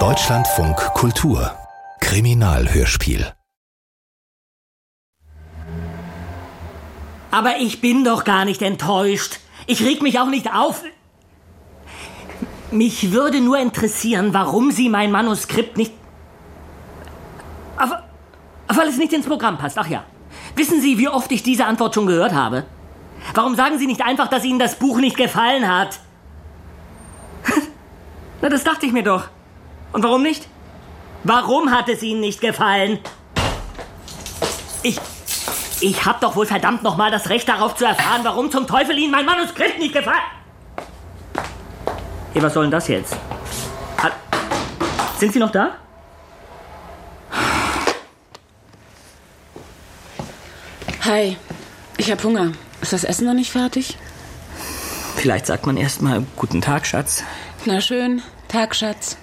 [0.00, 1.56] Deutschlandfunk Kultur
[2.00, 3.32] Kriminalhörspiel
[7.30, 9.38] Aber ich bin doch gar nicht enttäuscht.
[9.68, 10.82] Ich reg mich auch nicht auf.
[12.72, 15.92] Mich würde nur interessieren, warum Sie mein Manuskript nicht.
[17.76, 18.02] Aber,
[18.66, 19.78] weil es nicht ins Programm passt.
[19.78, 20.02] Ach ja.
[20.56, 22.64] Wissen Sie, wie oft ich diese Antwort schon gehört habe?
[23.34, 26.00] Warum sagen Sie nicht einfach, dass Ihnen das Buch nicht gefallen hat?
[28.44, 29.28] Na, das dachte ich mir doch.
[29.94, 30.46] Und warum nicht?
[31.22, 32.98] Warum hat es Ihnen nicht gefallen?
[34.82, 35.00] Ich.
[35.80, 39.12] Ich hab doch wohl verdammt nochmal das Recht darauf zu erfahren, warum zum Teufel Ihnen
[39.12, 40.20] mein Manuskript nicht gefallen.
[42.34, 43.16] Hey, was soll denn das jetzt?
[43.96, 44.12] Hat,
[45.18, 45.76] sind Sie noch da?
[51.00, 51.38] Hi,
[51.96, 52.52] ich hab Hunger.
[52.82, 53.96] Ist das Essen noch nicht fertig?
[55.16, 57.24] Vielleicht sagt man erstmal Guten Tag, Schatz.
[57.66, 58.20] Na schön.
[58.48, 59.16] Tag, Schatz.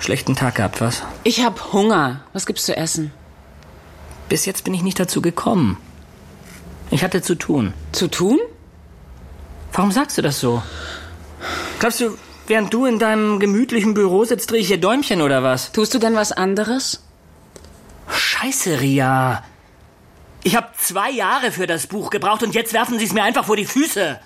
[0.00, 1.02] Schlechten Tag gehabt, was?
[1.24, 2.22] Ich hab Hunger.
[2.32, 3.12] Was gibt's zu essen?
[4.30, 5.76] Bis jetzt bin ich nicht dazu gekommen.
[6.90, 7.74] Ich hatte zu tun.
[7.92, 8.38] Zu tun?
[9.72, 10.62] Warum sagst du das so?
[11.78, 15.72] Glaubst du, während du in deinem gemütlichen Büro sitzt, drehe ich hier Däumchen oder was?
[15.72, 17.02] Tust du denn was anderes?
[18.08, 19.44] Scheiße, Ria.
[20.42, 23.44] Ich habe zwei Jahre für das Buch gebraucht und jetzt werfen sie es mir einfach
[23.44, 24.18] vor die Füße.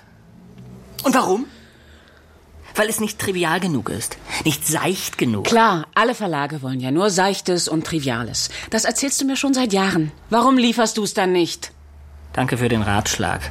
[1.03, 1.45] Und warum?
[2.75, 4.17] Weil es nicht trivial genug ist.
[4.45, 5.45] Nicht seicht genug.
[5.45, 8.49] Klar, alle Verlage wollen ja nur Seichtes und Triviales.
[8.71, 10.11] Das erzählst du mir schon seit Jahren.
[10.29, 11.71] Warum lieferst du es dann nicht?
[12.33, 13.41] Danke für den Ratschlag.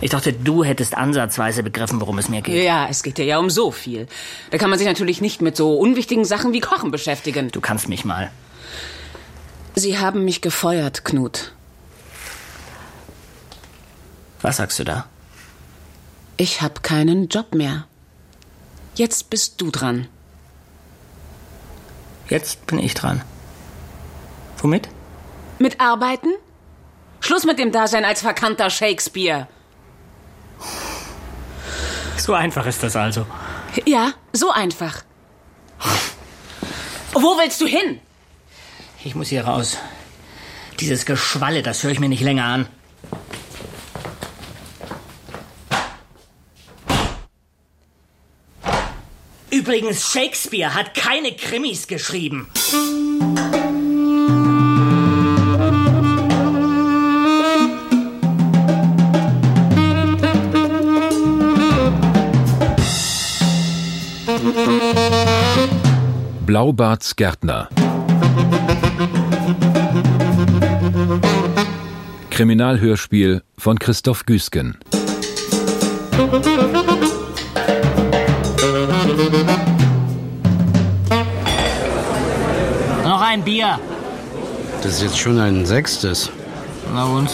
[0.00, 2.64] Ich dachte, du hättest ansatzweise begriffen, worum es mir geht.
[2.64, 4.08] Ja, es geht dir ja um so viel.
[4.50, 7.52] Da kann man sich natürlich nicht mit so unwichtigen Sachen wie Kochen beschäftigen.
[7.52, 8.32] Du kannst mich mal.
[9.76, 11.52] Sie haben mich gefeuert, Knut.
[14.42, 15.06] Was sagst du da?
[16.36, 17.86] Ich hab keinen Job mehr.
[18.94, 20.08] Jetzt bist du dran.
[22.28, 23.22] Jetzt bin ich dran.
[24.58, 24.88] Womit?
[25.58, 26.28] Mit Arbeiten?
[27.20, 29.48] Schluss mit dem Dasein als verkannter Shakespeare.
[32.16, 33.26] So einfach ist das also.
[33.86, 35.02] Ja, so einfach.
[37.12, 38.00] Wo willst du hin?
[39.04, 39.76] Ich muss hier raus.
[40.80, 42.68] Dieses Geschwalle, das höre ich mir nicht länger an.
[49.62, 52.48] Übrigens, Shakespeare hat keine Krimis geschrieben.
[66.44, 67.68] Blaubarts Gärtner
[72.30, 74.76] Kriminalhörspiel von Christoph Güsken
[83.04, 83.78] Noch ein Bier.
[84.82, 86.30] Das ist jetzt schon ein sechstes.
[86.92, 87.30] Na und?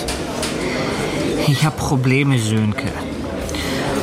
[1.47, 2.88] Ich habe Probleme, Sönke.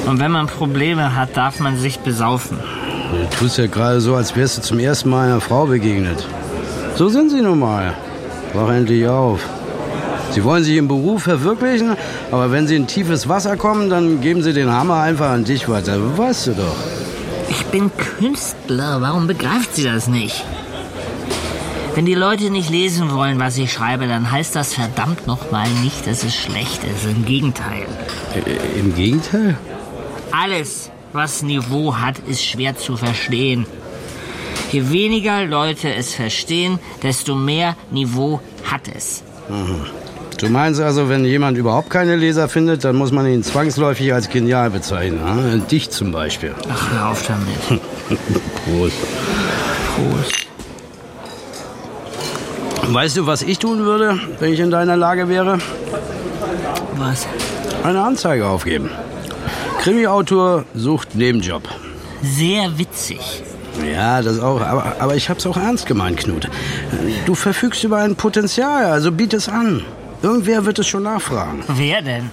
[0.08, 2.60] Und wenn man Probleme hat, darf man sich besaufen.
[3.12, 6.26] Du tust ja gerade so, als wärst du zum ersten Mal einer Frau begegnet.
[6.96, 7.94] So sind sie nun mal.
[8.54, 9.42] Wach endlich auf.
[10.32, 11.96] Sie wollen sich im Beruf verwirklichen,
[12.32, 15.70] aber wenn sie in tiefes Wasser kommen, dann geben sie den Hammer einfach an dich
[15.70, 15.98] weiter.
[16.18, 17.05] Weißt du doch.
[17.58, 19.00] Ich bin Künstler.
[19.00, 20.44] Warum begreift sie das nicht?
[21.94, 26.06] Wenn die Leute nicht lesen wollen, was ich schreibe, dann heißt das verdammt nochmal nicht,
[26.06, 27.06] dass es schlecht ist.
[27.06, 27.86] Im Gegenteil.
[28.36, 29.58] Äh, Im Gegenteil?
[30.32, 33.66] Alles, was Niveau hat, ist schwer zu verstehen.
[34.74, 39.24] Je weniger Leute es verstehen, desto mehr Niveau hat es.
[40.38, 44.30] Du meinst also, wenn jemand überhaupt keine Leser findet, dann muss man ihn zwangsläufig als
[44.30, 45.20] genial bezeichnen.
[45.26, 45.68] Hm?
[45.68, 46.54] Dich zum Beispiel.
[46.70, 47.82] Ach, hör auf damit.
[48.66, 48.98] Prost.
[49.96, 50.48] Prost.
[52.88, 55.58] Weißt du, was ich tun würde, wenn ich in deiner Lage wäre?
[56.98, 57.28] Was?
[57.84, 58.90] Eine Anzeige aufgeben.
[59.80, 61.64] Krimi-Autor sucht Nebenjob.
[62.22, 63.44] Sehr witzig.
[63.92, 64.62] Ja, das auch.
[64.62, 66.50] Aber, aber ich hab's auch ernst gemeint, Knut.
[67.26, 69.84] Du verfügst über ein Potenzial, also biet es an.
[70.26, 71.64] Irgendwer wird es schon nachfragen.
[71.68, 72.32] Wer denn?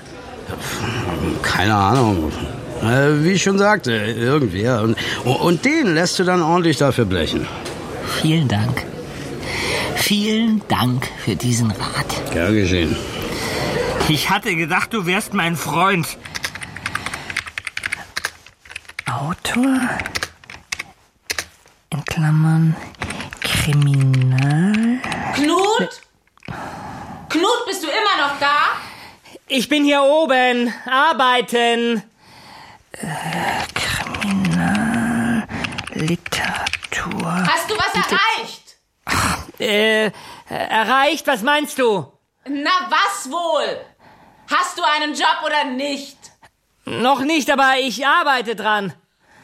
[1.42, 2.32] Keine Ahnung.
[2.80, 4.80] Äh, wie ich schon sagte, irgendwer.
[4.80, 4.96] Und,
[5.26, 7.46] und den lässt du dann ordentlich dafür blechen.
[8.22, 8.82] Vielen Dank.
[9.96, 12.32] Vielen Dank für diesen Rat.
[12.32, 12.96] Gern geschehen.
[14.08, 16.06] Ich hatte gedacht, du wärst mein Freund.
[19.04, 19.80] Autor?
[21.90, 22.74] In Klammern
[23.42, 24.98] Kriminal.
[25.34, 26.01] Knut?
[27.42, 28.56] Knut, bist du immer noch da?
[29.48, 30.72] Ich bin hier oben.
[30.88, 32.04] Arbeiten.
[32.92, 33.06] Äh,
[33.74, 35.48] Kriminal.
[35.92, 37.44] Literatur.
[37.48, 38.76] Hast du was erreicht?
[39.58, 40.12] Äh,
[40.48, 41.26] erreicht?
[41.26, 42.12] Was meinst du?
[42.46, 43.80] Na, was wohl?
[44.48, 46.18] Hast du einen Job oder nicht?
[46.84, 48.94] Noch nicht, aber ich arbeite dran.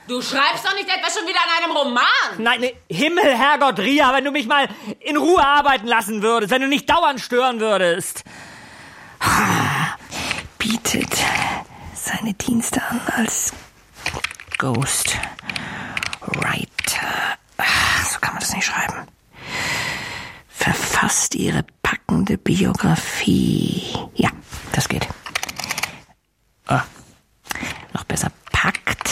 [0.08, 2.04] Du schreibst doch nicht etwa schon wieder an einem Roman.
[2.38, 4.66] Nein, ne, Himmel, Herrgott, Ria, wenn du mich mal
[5.00, 8.24] in Ruhe arbeiten lassen würdest, wenn du nicht dauernd stören würdest.
[10.56, 11.14] Bietet
[11.94, 13.52] seine Dienste an als
[14.56, 15.18] Ghost
[16.22, 17.36] Writer.
[18.10, 19.08] So kann man das nicht schreiben.
[20.48, 23.94] Verfasst ihre packende Biografie.
[24.14, 24.30] Ja,
[24.72, 25.06] das geht.
[26.66, 26.84] Ah,
[27.92, 29.07] noch besser packt.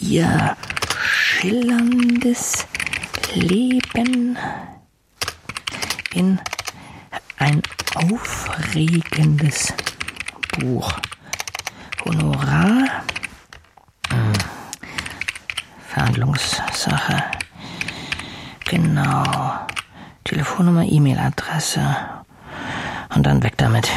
[0.00, 0.56] Ihr
[1.02, 2.66] schillerndes
[3.34, 4.36] Leben
[6.14, 6.40] in
[7.38, 7.62] ein
[7.94, 9.74] aufregendes
[10.58, 10.94] Buch.
[12.04, 13.04] Honorar.
[14.08, 14.32] Hm.
[15.88, 17.22] Verhandlungssache.
[18.64, 19.66] Genau.
[20.24, 21.96] Telefonnummer, E-Mail-Adresse.
[23.14, 23.90] Und dann weg damit.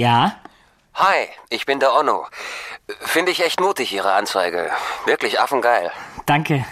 [0.00, 0.34] Ja?
[0.94, 2.26] Hi, ich bin der Onno.
[3.00, 4.70] Finde ich echt mutig, Ihre Anzeige.
[5.04, 5.92] Wirklich affengeil.
[6.24, 6.64] Danke.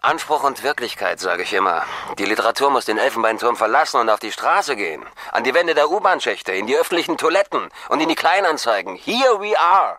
[0.00, 1.84] Anspruch und Wirklichkeit, sage ich immer.
[2.18, 5.04] Die Literatur muss den Elfenbeinturm verlassen und auf die Straße gehen.
[5.30, 8.96] An die Wände der U-Bahn-Schächte, in die öffentlichen Toiletten und in die Kleinanzeigen.
[8.96, 9.98] Here we are.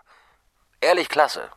[0.82, 1.50] Ehrlich klasse.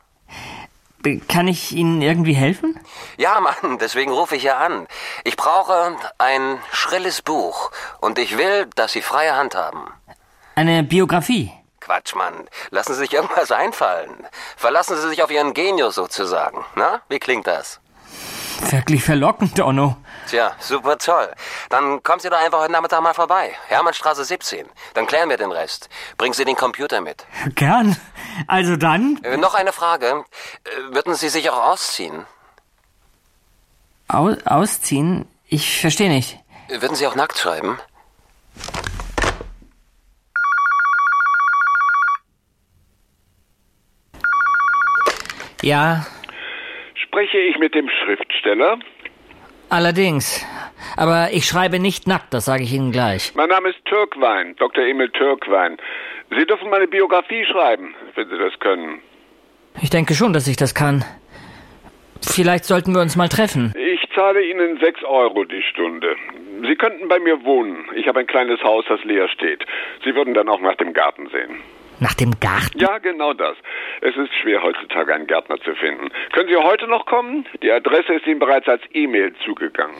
[1.27, 2.79] Kann ich Ihnen irgendwie helfen?
[3.17, 4.87] Ja, Mann, deswegen rufe ich ja an.
[5.25, 9.91] Ich brauche ein schrilles Buch und ich will, dass Sie freie Hand haben.
[10.57, 11.51] Eine Biografie.
[11.81, 12.47] Quatsch, Mann.
[12.71, 14.09] Lassen Sie sich irgendwas einfallen.
[14.55, 16.65] Verlassen Sie sich auf Ihren Genius sozusagen.
[16.73, 17.79] Na, wie klingt das?
[18.71, 19.97] Wirklich verlockend, Onno.
[20.27, 21.31] Tja, super toll.
[21.69, 23.53] Dann kommen Sie doch einfach heute Nachmittag mal vorbei.
[23.67, 24.65] Hermannstraße 17.
[24.95, 25.89] Dann klären wir den Rest.
[26.17, 27.27] Bringen Sie den Computer mit.
[27.53, 27.95] Gern.
[28.47, 29.19] Also dann.
[29.21, 30.25] Äh, noch eine Frage.
[30.63, 32.25] Äh, würden Sie sich auch ausziehen?
[34.07, 35.27] Au ausziehen?
[35.45, 36.39] Ich verstehe nicht.
[36.67, 37.77] Äh, Würden Sie auch nackt schreiben?
[45.61, 46.05] Ja,
[46.95, 48.77] Spreche ich mit dem Schriftsteller?
[49.69, 50.45] allerdings.
[50.95, 53.33] Aber ich schreibe nicht nackt, das sage ich Ihnen gleich.
[53.35, 54.83] Mein Name ist Türkwein, Dr.
[54.85, 55.77] Emil Türkwein.
[56.29, 59.01] Sie dürfen meine Biografie schreiben, wenn Sie das können.
[59.81, 61.03] Ich denke schon, dass ich das kann.
[62.21, 63.73] Vielleicht sollten wir uns mal treffen.
[63.75, 66.15] Ich zahle Ihnen sechs Euro die Stunde.
[66.61, 67.85] Sie könnten bei mir wohnen.
[67.95, 69.65] Ich habe ein kleines Haus, das leer steht.
[70.03, 71.61] Sie würden dann auch nach dem Garten sehen.
[71.99, 72.77] Nach dem Garten?
[72.77, 73.57] Ja, genau das.
[74.01, 76.09] Es ist schwer heutzutage einen Gärtner zu finden.
[76.33, 77.45] Können Sie heute noch kommen?
[77.63, 79.95] Die Adresse ist Ihnen bereits als E-Mail zugegangen.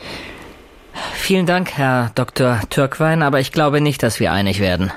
[1.13, 2.59] Vielen Dank, Herr Dr.
[2.69, 4.91] Türkwein, aber ich glaube nicht, dass wir einig werden.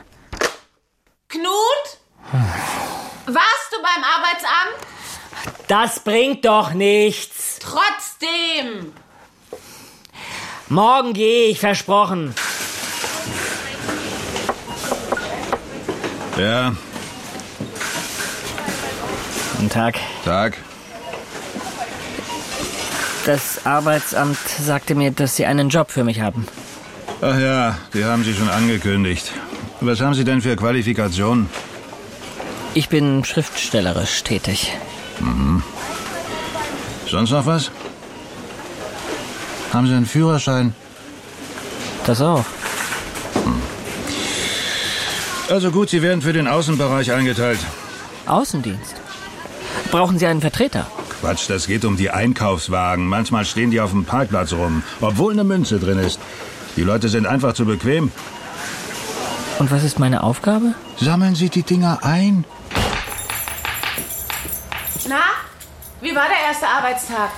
[1.29, 1.99] Knut?
[2.33, 4.91] Warst du beim Arbeitsamt?
[5.69, 7.59] Das bringt doch nichts.
[7.61, 8.93] Trotzdem.
[10.69, 12.35] Morgen gehe ich, versprochen.
[16.39, 16.73] Ja,
[19.61, 19.97] Guten Tag.
[20.25, 20.57] Tag.
[23.27, 26.47] Das Arbeitsamt sagte mir, dass Sie einen Job für mich haben.
[27.21, 29.31] Ach ja, die haben Sie schon angekündigt.
[29.83, 31.51] Was haben Sie denn für Qualifikationen?
[32.73, 34.73] Ich bin schriftstellerisch tätig.
[37.07, 37.71] Sonst noch was?
[39.75, 40.75] Haben Sie einen Führerschein?
[42.07, 42.47] Das auch.
[45.51, 47.61] Also gut, Sie werden für den Außenbereich eingeteilt.
[48.25, 48.95] Außendienst.
[49.91, 50.87] Brauchen Sie einen Vertreter?
[51.21, 53.07] Quatsch, das geht um die Einkaufswagen.
[53.07, 56.21] Manchmal stehen die auf dem Parkplatz rum, obwohl eine Münze drin ist.
[56.77, 58.13] Die Leute sind einfach zu bequem.
[59.59, 60.75] Und was ist meine Aufgabe?
[60.99, 62.45] Sammeln Sie die Dinger ein.
[65.09, 65.21] Na,
[66.01, 67.31] wie war der erste Arbeitstag?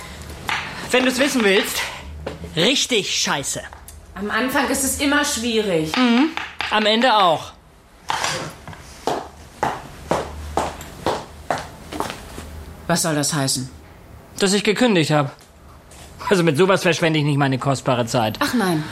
[0.91, 1.81] Wenn du es wissen willst,
[2.55, 3.61] richtig scheiße.
[4.15, 5.91] Am Anfang ist es immer schwierig.
[6.69, 7.53] Am Ende auch.
[12.93, 13.67] Was soll das heißen?
[14.37, 15.31] Dass ich gekündigt habe.
[16.29, 18.37] Also mit sowas verschwende ich nicht meine kostbare Zeit.
[18.39, 18.83] Ach nein.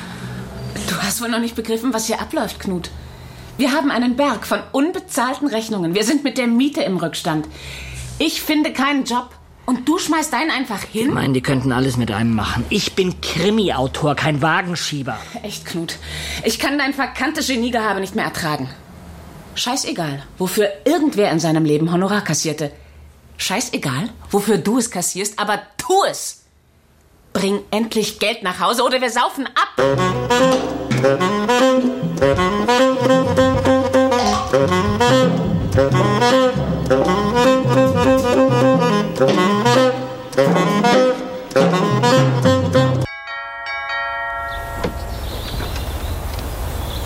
[0.89, 2.89] Du hast wohl noch nicht begriffen, was hier abläuft, Knut.
[3.60, 5.93] Wir haben einen Berg von unbezahlten Rechnungen.
[5.93, 7.48] Wir sind mit der Miete im Rückstand.
[8.17, 9.29] Ich finde keinen Job.
[9.67, 11.10] Und du schmeißt deinen einfach hin?
[11.10, 12.65] Ich meine, die könnten alles mit einem machen.
[12.70, 15.20] Ich bin Krimi-Autor, kein Wagenschieber.
[15.43, 15.98] Echt, Knut.
[16.43, 18.67] Ich kann dein verkanntes Geniegehabe nicht mehr ertragen.
[19.53, 22.72] Scheißegal, wofür irgendwer in seinem Leben Honorar kassierte.
[23.41, 26.43] Scheißegal, wofür du es kassierst, aber tu es!
[27.33, 29.81] Bring endlich Geld nach Hause oder wir saufen ab!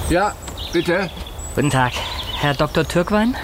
[0.10, 0.36] Ja,
[0.74, 1.10] bitte.
[1.56, 1.94] Guten Tag,
[2.40, 2.86] Herr Dr.
[2.86, 3.38] Türkwein.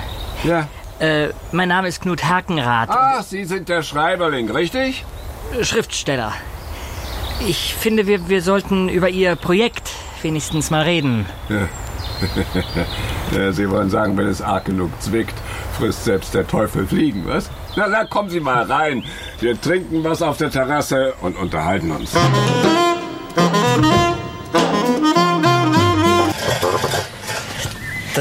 [0.44, 0.68] Ja.
[1.02, 5.04] Äh, mein Name ist Knut Herkenrath, Ach, Sie sind der Schreiberling, richtig?
[5.64, 6.32] Schriftsteller.
[7.48, 9.90] Ich finde, wir, wir sollten über Ihr Projekt
[10.22, 11.26] wenigstens mal reden.
[13.52, 15.34] Sie wollen sagen, wenn es arg genug zwickt,
[15.76, 17.50] frisst selbst der Teufel Fliegen, was?
[17.76, 19.04] Na, na, kommen Sie mal rein.
[19.40, 22.12] Wir trinken was auf der Terrasse und unterhalten uns.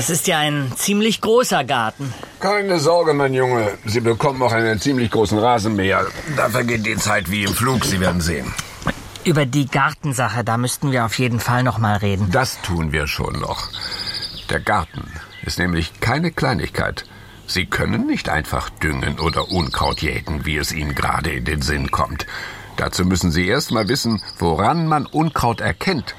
[0.00, 2.14] Das ist ja ein ziemlich großer Garten.
[2.40, 3.76] Keine Sorge, mein Junge.
[3.84, 6.06] Sie bekommen auch einen ziemlich großen Rasenmäher.
[6.38, 8.50] Da vergeht die Zeit wie im Flug, Sie werden sehen.
[9.24, 12.30] Über die Gartensache, da müssten wir auf jeden Fall noch mal reden.
[12.32, 13.68] Das tun wir schon noch.
[14.48, 15.06] Der Garten
[15.42, 17.04] ist nämlich keine Kleinigkeit.
[17.46, 21.90] Sie können nicht einfach düngen oder Unkraut jäten, wie es Ihnen gerade in den Sinn
[21.90, 22.26] kommt.
[22.78, 26.14] Dazu müssen Sie erst mal wissen, woran man Unkraut erkennt.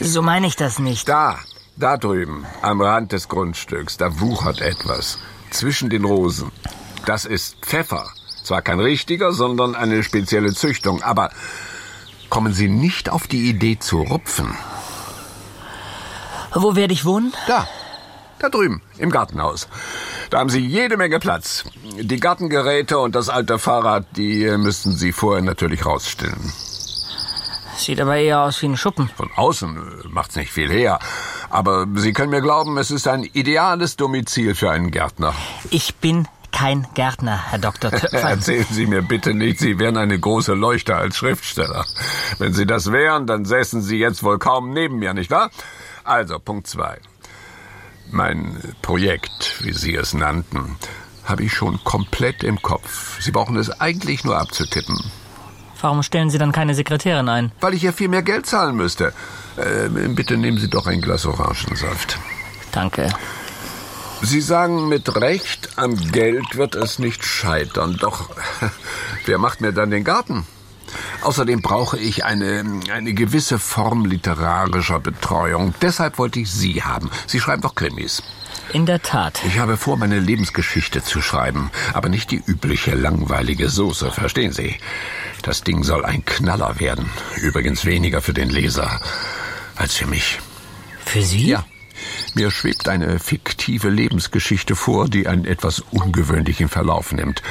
[0.00, 1.06] So meine ich das nicht.
[1.06, 1.38] Da,
[1.76, 5.18] da drüben, am Rand des Grundstücks, da wuchert etwas.
[5.50, 6.50] Zwischen den Rosen.
[7.06, 8.06] Das ist Pfeffer.
[8.42, 11.30] Zwar kein richtiger, sondern eine spezielle Züchtung, aber
[12.28, 14.56] kommen Sie nicht auf die Idee zu rupfen.
[16.54, 17.32] Wo werde ich wohnen?
[17.46, 17.66] Da,
[18.38, 19.68] da drüben, im Gartenhaus.
[20.30, 21.64] Da haben Sie jede Menge Platz.
[21.98, 26.52] Die Gartengeräte und das alte Fahrrad, die müssten Sie vorher natürlich rausstellen.
[27.76, 29.08] Sieht aber eher aus wie ein Schuppen.
[29.16, 30.98] Von außen äh, macht's nicht viel her.
[31.52, 35.34] Aber Sie können mir glauben, es ist ein ideales Domizil für einen Gärtner.
[35.68, 37.90] Ich bin kein Gärtner, Herr Dr.
[37.90, 38.20] Töpfer.
[38.20, 41.84] Erzählen Sie mir bitte nicht, Sie wären eine große Leuchte als Schriftsteller.
[42.38, 45.50] Wenn Sie das wären, dann säßen Sie jetzt wohl kaum neben mir, nicht wahr?
[46.04, 46.98] Also, Punkt zwei.
[48.10, 50.78] Mein Projekt, wie Sie es nannten,
[51.24, 53.20] habe ich schon komplett im Kopf.
[53.20, 54.98] Sie brauchen es eigentlich nur abzutippen.
[55.82, 57.52] Warum stellen Sie dann keine Sekretärin ein?
[57.60, 59.12] Weil ich ja viel mehr Geld zahlen müsste.
[59.56, 62.18] Äh, bitte nehmen Sie doch ein Glas Orangensaft.
[62.72, 63.08] Danke.
[64.22, 67.96] Sie sagen mit Recht, am Geld wird es nicht scheitern.
[68.00, 68.30] Doch
[69.26, 70.46] wer macht mir dann den Garten?
[71.22, 75.74] Außerdem brauche ich eine, eine gewisse Form literarischer Betreuung.
[75.82, 77.10] Deshalb wollte ich Sie haben.
[77.26, 78.22] Sie schreiben doch Krimis.
[78.72, 79.40] In der Tat.
[79.46, 84.76] Ich habe vor, meine Lebensgeschichte zu schreiben, aber nicht die übliche langweilige Soße, verstehen Sie?
[85.42, 87.10] Das Ding soll ein Knaller werden.
[87.36, 89.00] Übrigens weniger für den Leser
[89.76, 90.38] als für mich.
[91.04, 91.48] Für Sie?
[91.48, 91.64] Ja.
[92.34, 97.42] Mir schwebt eine fiktive Lebensgeschichte vor, die einen etwas ungewöhnlichen Verlauf nimmt.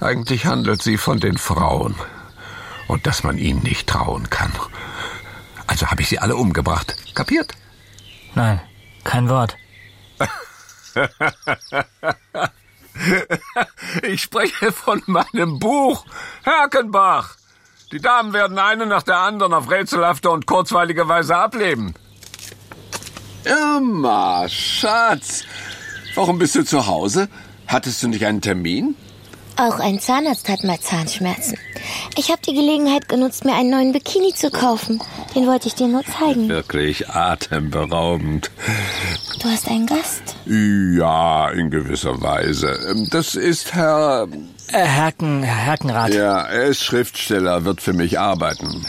[0.00, 1.94] Eigentlich handelt sie von den Frauen
[2.86, 4.52] und dass man ihnen nicht trauen kann.
[5.66, 6.96] Also habe ich sie alle umgebracht.
[7.14, 7.52] Kapiert?
[8.34, 8.60] Nein,
[9.04, 9.56] kein Wort.
[14.02, 16.04] Ich spreche von meinem Buch.
[16.42, 17.36] Herkenbach.
[17.90, 21.94] Die Damen werden eine nach der anderen auf rätselhafte und kurzweilige Weise ableben.
[23.44, 25.44] Irma, Schatz.
[26.14, 27.28] Warum bist du zu Hause?
[27.66, 28.94] Hattest du nicht einen Termin?
[29.56, 31.58] Auch ein Zahnarzt hat mal Zahnschmerzen.
[32.16, 35.00] Ich habe die Gelegenheit genutzt, mir einen neuen Bikini zu kaufen.
[35.34, 36.48] Den wollte ich dir nur zeigen.
[36.48, 38.50] Wirklich atemberaubend.
[39.42, 40.36] Du hast einen Gast.
[40.44, 42.94] Ja, in gewisser Weise.
[43.10, 44.28] Das ist Herr.
[44.72, 46.12] Äh, Herken, Herkenrath.
[46.12, 48.84] Ja, er ist Schriftsteller, wird für mich arbeiten.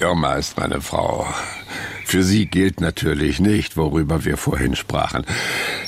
[0.00, 1.26] Irma ist meine Frau.
[2.04, 5.24] Für sie gilt natürlich nicht, worüber wir vorhin sprachen.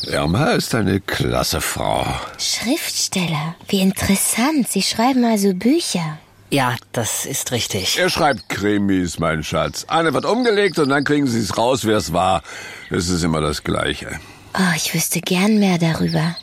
[0.06, 2.06] Irma ist eine klasse Frau.
[2.38, 3.56] Schriftsteller.
[3.68, 4.68] Wie interessant.
[4.68, 6.18] Sie schreiben also Bücher.
[6.50, 7.98] Ja, das ist richtig.
[7.98, 9.84] Er schreibt Krimis, mein Schatz.
[9.88, 12.42] Eine wird umgelegt und dann kriegen sie es raus, wer es war.
[12.90, 14.20] Es ist immer das Gleiche.
[14.56, 16.36] Oh, ich wüsste gern mehr darüber.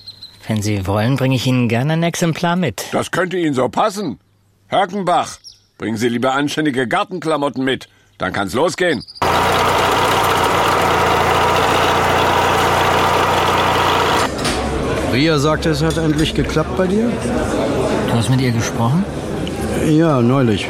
[0.51, 2.83] Wenn Sie wollen, bringe ich Ihnen gerne ein Exemplar mit.
[2.91, 4.19] Das könnte Ihnen so passen.
[4.67, 5.37] Herkenbach,
[5.77, 7.87] bringen Sie lieber anständige Gartenklamotten mit.
[8.17, 9.01] Dann kann's losgehen.
[15.13, 17.09] Ria sagte, es hat endlich geklappt bei dir?
[18.09, 19.05] Du hast mit ihr gesprochen?
[19.87, 20.67] Ja, neulich.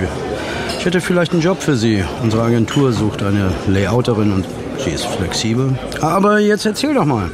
[0.78, 2.06] Ich hätte vielleicht einen Job für sie.
[2.22, 4.46] Unsere Agentur sucht eine Layouterin und
[4.78, 5.76] sie ist flexibel.
[6.02, 7.32] Aber jetzt erzähl doch mal.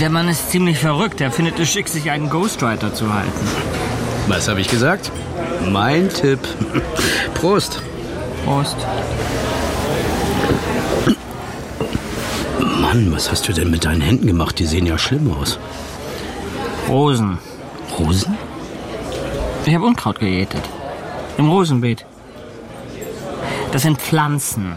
[0.00, 1.20] Der Mann ist ziemlich verrückt.
[1.20, 3.30] Er findet es schick, sich einen Ghostwriter zu halten.
[4.26, 5.12] Was habe ich gesagt?
[5.70, 6.40] Mein Tipp.
[7.34, 7.80] Prost.
[8.44, 8.76] Prost.
[12.80, 14.58] Mann, was hast du denn mit deinen Händen gemacht?
[14.58, 15.58] Die sehen ja schlimm aus.
[16.88, 17.38] Rosen.
[17.98, 18.36] Rosen?
[19.64, 20.62] Ich habe Unkraut gejätet.
[21.38, 22.04] Im Rosenbeet.
[23.72, 24.74] Das sind Pflanzen.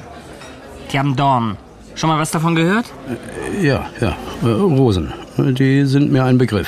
[0.91, 1.57] Die haben Dornen.
[1.97, 2.85] Schon mal was davon gehört?
[3.59, 4.15] Ja, ja.
[4.43, 5.11] Äh, Rosen.
[5.35, 6.67] Die sind mir ein Begriff.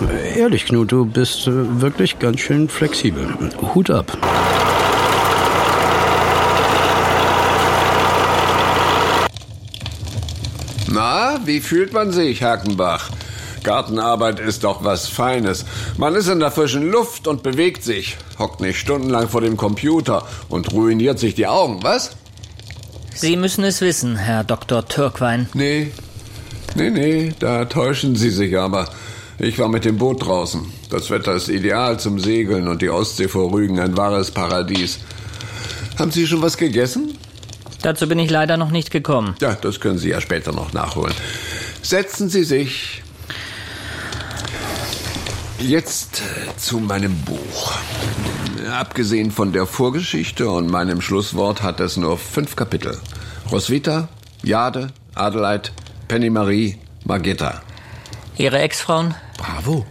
[0.00, 3.28] Äh, Ehrlich, Knut, du bist äh, wirklich ganz schön flexibel.
[3.74, 4.16] Hut ab.
[10.90, 13.10] Na, wie fühlt man sich, Hakenbach?
[13.62, 15.66] Gartenarbeit ist doch was Feines.
[15.98, 20.26] Man ist in der frischen Luft und bewegt sich, hockt nicht stundenlang vor dem Computer
[20.48, 22.16] und ruiniert sich die Augen, was?
[23.20, 24.88] Sie müssen es wissen, Herr Dr.
[24.88, 25.46] Türkwein.
[25.52, 25.92] Nee,
[26.74, 28.88] nee, nee, da täuschen Sie sich aber.
[29.38, 30.72] Ich war mit dem Boot draußen.
[30.88, 35.00] Das Wetter ist ideal zum Segeln und die Ostsee vor Rügen ein wahres Paradies.
[35.98, 37.18] Haben Sie schon was gegessen?
[37.82, 39.34] Dazu bin ich leider noch nicht gekommen.
[39.42, 41.12] Ja, das können Sie ja später noch nachholen.
[41.82, 43.02] Setzen Sie sich.
[45.58, 46.22] Jetzt
[46.56, 47.74] zu meinem Buch.
[48.68, 52.98] Abgesehen von der Vorgeschichte und meinem Schlusswort hat es nur fünf Kapitel.
[53.50, 54.08] Roswitha,
[54.42, 55.72] Jade, Adelheid,
[56.08, 57.62] Penny Marie, Margitta.
[58.36, 59.14] Ihre Ex-Frauen?
[59.38, 59.86] Bravo.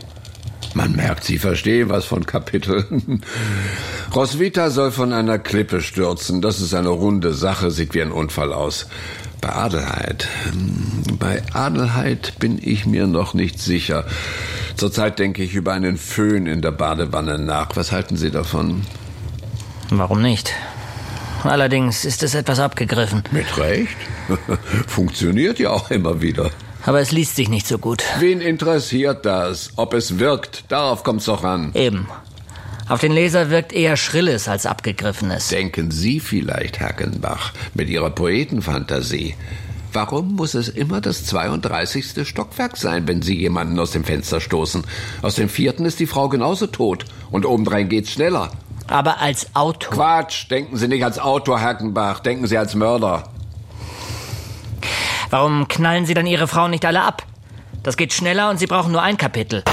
[0.76, 3.24] Man merkt, Sie verstehen was von Kapiteln.
[4.16, 6.42] Roswitha soll von einer Klippe stürzen.
[6.42, 8.88] Das ist eine runde Sache, sieht wie ein Unfall aus.
[9.42, 10.28] Bei Adelheid.
[10.52, 14.06] hm, Bei Adelheid bin ich mir noch nicht sicher.
[14.76, 17.70] Zurzeit denke ich über einen Föhn in der Badewanne nach.
[17.76, 18.84] Was halten Sie davon?
[19.90, 20.54] Warum nicht?
[21.44, 23.24] Allerdings ist es etwas abgegriffen.
[23.32, 23.96] Mit Recht?
[24.88, 26.52] Funktioniert ja auch immer wieder.
[26.86, 28.04] Aber es liest sich nicht so gut.
[28.20, 29.72] Wen interessiert das?
[29.76, 30.66] Ob es wirkt?
[30.70, 31.72] Darauf kommt's doch an.
[31.74, 32.08] Eben.
[32.88, 35.50] Auf den Leser wirkt eher Schrilles als Abgegriffenes.
[35.50, 39.36] Denken Sie vielleicht, Hackenbach, mit Ihrer Poetenfantasie.
[39.92, 42.28] Warum muss es immer das 32.
[42.28, 44.84] Stockwerk sein, wenn Sie jemanden aus dem Fenster stoßen?
[45.24, 47.06] Aus dem vierten ist die Frau genauso tot.
[47.32, 48.52] Und obendrein geht's schneller.
[48.88, 49.94] Aber als Autor.
[49.94, 53.24] Quatsch, denken Sie nicht als Autor, Hackenbach, denken Sie als Mörder.
[55.32, 57.24] Warum knallen Sie dann Ihre Frauen nicht alle ab?
[57.84, 59.64] Das geht schneller und Sie brauchen nur ein Kapitel.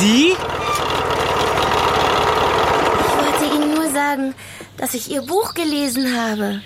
[0.00, 0.32] Sie?
[0.32, 0.36] Ich
[3.16, 4.34] wollte Ihnen nur sagen,
[4.78, 6.62] dass ich Ihr Buch gelesen habe.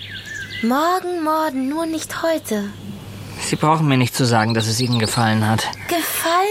[0.61, 2.69] Morgen, morgen, nur nicht heute.
[3.41, 5.67] Sie brauchen mir nicht zu sagen, dass es Ihnen gefallen hat.
[5.87, 6.45] Gefallen?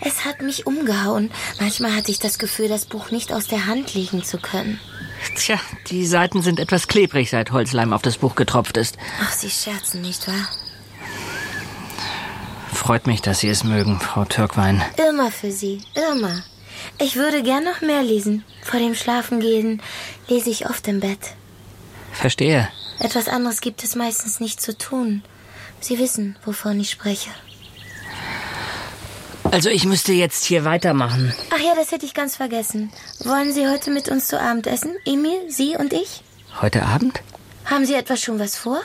[0.00, 1.30] Es hat mich umgehauen.
[1.58, 4.78] Manchmal hatte ich das Gefühl, das Buch nicht aus der Hand legen zu können.
[5.36, 8.98] Tja, die Seiten sind etwas klebrig, seit Holzleim auf das Buch getropft ist.
[9.22, 10.48] Ach, Sie scherzen nicht, wahr?
[12.72, 14.82] Freut mich, dass Sie es mögen, Frau Türkwein.
[15.08, 15.80] Immer für Sie,
[16.12, 16.42] immer.
[16.98, 18.44] Ich würde gern noch mehr lesen.
[18.62, 19.80] Vor dem Schlafengehen
[20.28, 21.34] lese ich oft im Bett.
[22.18, 22.68] Verstehe.
[22.98, 25.22] Etwas anderes gibt es meistens nicht zu tun.
[25.80, 27.30] Sie wissen, wovon ich spreche.
[29.50, 31.32] Also ich müsste jetzt hier weitermachen.
[31.54, 32.90] Ach ja, das hätte ich ganz vergessen.
[33.24, 34.96] Wollen Sie heute mit uns zu Abend essen?
[35.04, 36.22] Emil, Sie und ich?
[36.60, 37.20] Heute Abend?
[37.64, 38.80] Haben Sie etwa schon was vor?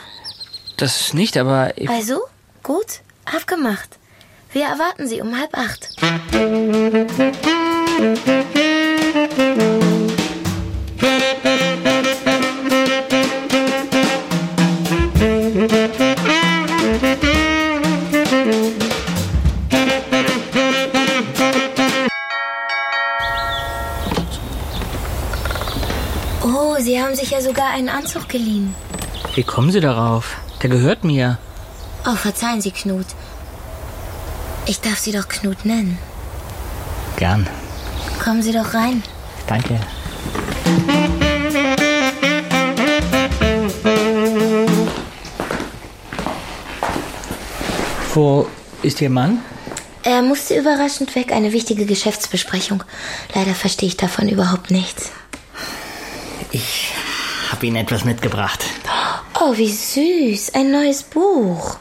[0.76, 2.20] Das nicht, aber ich, Also,
[2.62, 3.98] gut, abgemacht.
[4.52, 5.88] Wir erwarten Sie um halb acht.
[9.54, 9.81] Oh,
[27.12, 28.74] haben sich ja sogar einen Anzug geliehen.
[29.34, 30.38] wie kommen Sie darauf?
[30.62, 31.36] Der gehört mir.
[32.06, 33.04] Oh, verzeihen Sie, Knut.
[34.64, 35.98] Ich darf Sie doch Knut nennen.
[37.16, 37.46] Gern.
[38.24, 39.02] Kommen Sie doch rein.
[39.46, 39.78] Danke.
[48.14, 48.48] Wo
[48.80, 49.40] ist Ihr Mann?
[50.02, 52.82] Er musste überraschend weg, eine wichtige Geschäftsbesprechung.
[53.34, 55.10] Leider verstehe ich davon überhaupt nichts.
[56.52, 56.92] Ich
[57.52, 58.64] habe Ihnen etwas mitgebracht.
[59.40, 60.54] Oh, wie süß.
[60.54, 61.76] Ein neues Buch.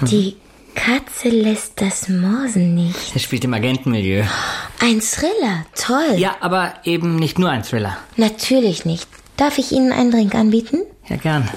[0.00, 0.08] Hm.
[0.08, 0.36] Die
[0.74, 3.14] Katze lässt das Morsen nicht.
[3.14, 4.24] Es spielt im Agentenmilieu.
[4.80, 5.66] Ein Thriller.
[5.74, 6.16] Toll.
[6.16, 7.96] Ja, aber eben nicht nur ein Thriller.
[8.16, 9.08] Natürlich nicht.
[9.36, 10.82] Darf ich Ihnen einen Drink anbieten?
[11.08, 11.48] Ja, gern.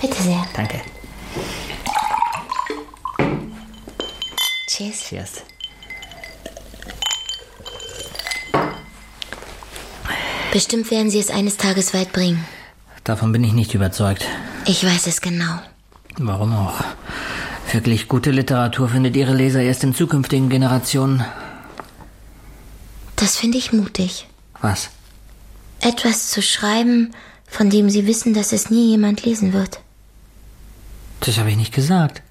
[0.00, 0.44] Bitte sehr.
[0.56, 0.80] Danke.
[4.68, 5.00] Cheers.
[5.08, 5.51] Cheers.
[10.52, 12.44] Bestimmt werden Sie es eines Tages weit bringen.
[13.04, 14.26] Davon bin ich nicht überzeugt.
[14.66, 15.58] Ich weiß es genau.
[16.18, 16.84] Warum auch?
[17.72, 21.24] Wirklich gute Literatur findet Ihre Leser erst in zukünftigen Generationen.
[23.16, 24.28] Das finde ich mutig.
[24.60, 24.90] Was?
[25.80, 27.12] Etwas zu schreiben,
[27.46, 29.80] von dem Sie wissen, dass es nie jemand lesen wird.
[31.20, 32.22] Das habe ich nicht gesagt.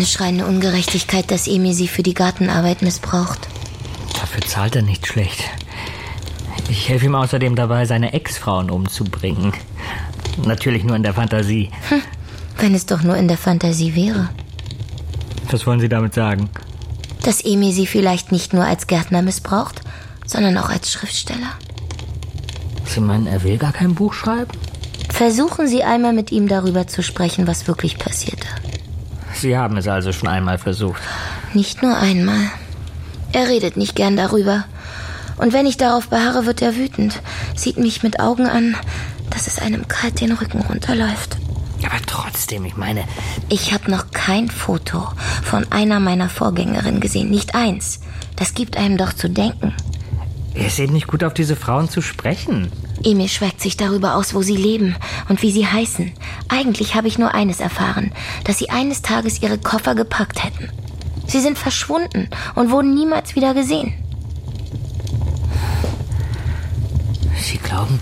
[0.00, 3.48] Eine schreiende Ungerechtigkeit, dass Emi sie für die Gartenarbeit missbraucht.
[4.18, 5.44] Dafür zahlt er nicht schlecht.
[6.70, 9.52] Ich helfe ihm außerdem dabei, seine Ex-Frauen umzubringen.
[10.42, 11.68] Natürlich nur in der Fantasie.
[11.90, 12.00] Hm,
[12.56, 14.30] wenn es doch nur in der Fantasie wäre.
[15.50, 16.48] Was wollen Sie damit sagen?
[17.22, 19.82] Dass Emi sie vielleicht nicht nur als Gärtner missbraucht,
[20.24, 21.58] sondern auch als Schriftsteller.
[22.86, 24.50] Sie meinen, er will gar kein Buch schreiben?
[25.10, 28.46] Versuchen Sie einmal mit ihm darüber zu sprechen, was wirklich passierte.
[29.40, 31.00] Sie haben es also schon einmal versucht.
[31.54, 32.50] Nicht nur einmal.
[33.32, 34.64] Er redet nicht gern darüber.
[35.38, 37.22] Und wenn ich darauf beharre, wird er wütend,
[37.54, 38.76] sieht mich mit Augen an,
[39.30, 41.38] dass es einem kalt den Rücken runterläuft.
[41.82, 43.04] Aber trotzdem, ich meine.
[43.48, 45.08] Ich habe noch kein Foto
[45.42, 47.30] von einer meiner Vorgängerinnen gesehen.
[47.30, 48.00] Nicht eins.
[48.36, 49.72] Das gibt einem doch zu denken.
[50.52, 52.70] Ist eben nicht gut auf diese Frauen zu sprechen.
[53.02, 54.96] Emil schweckt sich darüber aus, wo sie leben
[55.28, 56.12] und wie sie heißen.
[56.48, 58.12] Eigentlich habe ich nur eines erfahren,
[58.44, 60.68] dass sie eines Tages ihre Koffer gepackt hätten.
[61.26, 63.94] Sie sind verschwunden und wurden niemals wieder gesehen.
[67.36, 68.00] Sie glauben.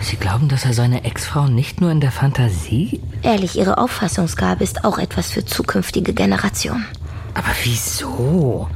[0.00, 3.00] Sie glauben, dass er seine Ex-Frau nicht nur in der Fantasie?
[3.22, 6.86] Ehrlich, Ihre Auffassungsgabe ist auch etwas für zukünftige Generationen.
[7.34, 8.68] Aber wieso?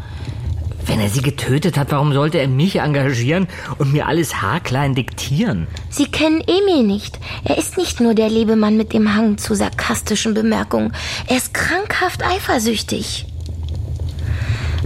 [0.86, 5.66] Wenn er sie getötet hat, warum sollte er mich engagieren und mir alles haarklein diktieren?
[5.90, 7.18] Sie kennen Emil nicht.
[7.44, 10.92] Er ist nicht nur der Lebemann mit dem Hang zu sarkastischen Bemerkungen.
[11.26, 13.26] Er ist krankhaft eifersüchtig.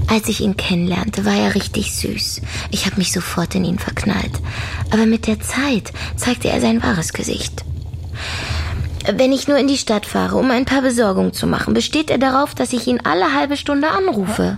[0.09, 2.41] Als ich ihn kennenlernte, war er richtig süß.
[2.71, 4.41] Ich habe mich sofort in ihn verknallt.
[4.91, 7.65] Aber mit der Zeit zeigte er sein wahres Gesicht.
[9.13, 12.19] Wenn ich nur in die Stadt fahre, um ein paar Besorgungen zu machen, besteht er
[12.19, 14.57] darauf, dass ich ihn alle halbe Stunde anrufe.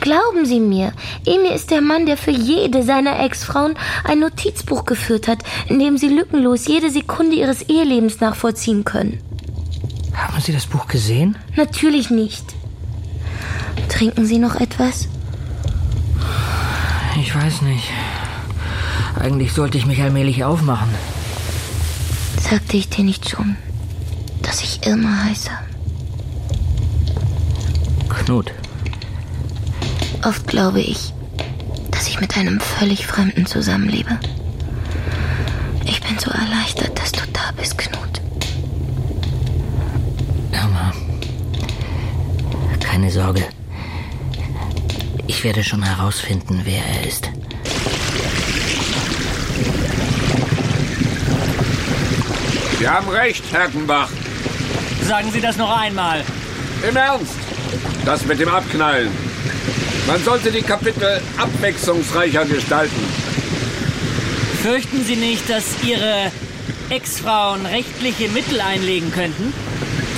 [0.00, 0.92] Glauben Sie mir,
[1.24, 5.98] Emil ist der Mann, der für jede seiner Ex-Frauen ein Notizbuch geführt hat, in dem
[5.98, 9.20] sie lückenlos jede Sekunde ihres Ehelebens nachvollziehen können.
[10.14, 11.36] Haben Sie das Buch gesehen?
[11.56, 12.44] Natürlich nicht.
[13.88, 15.08] Trinken Sie noch etwas?
[17.20, 17.90] Ich weiß nicht.
[19.18, 20.88] Eigentlich sollte ich mich allmählich aufmachen.
[22.38, 23.56] Sagte ich dir nicht schon,
[24.42, 25.50] dass ich Irma heiße?
[28.08, 28.52] Knut.
[30.24, 31.12] Oft glaube ich,
[31.90, 34.18] dass ich mit einem völlig Fremden zusammenlebe.
[35.84, 38.20] Ich bin so erleichtert, dass du da bist, Knut.
[40.52, 40.92] Irma.
[42.80, 43.44] Keine Sorge.
[45.26, 47.30] Ich werde schon herausfinden, wer er ist.
[52.78, 54.10] Sie haben recht, Herkenbach.
[55.02, 56.22] Sagen Sie das noch einmal.
[56.88, 57.34] Im Ernst.
[58.04, 59.25] Das mit dem Abknallen.
[60.06, 62.94] Man sollte die Kapitel abwechslungsreicher gestalten.
[64.62, 66.30] Fürchten Sie nicht, dass Ihre
[66.90, 69.52] Ex-Frauen rechtliche Mittel einlegen könnten?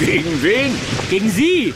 [0.05, 0.74] Gegen wen?
[1.09, 1.72] Gegen Sie.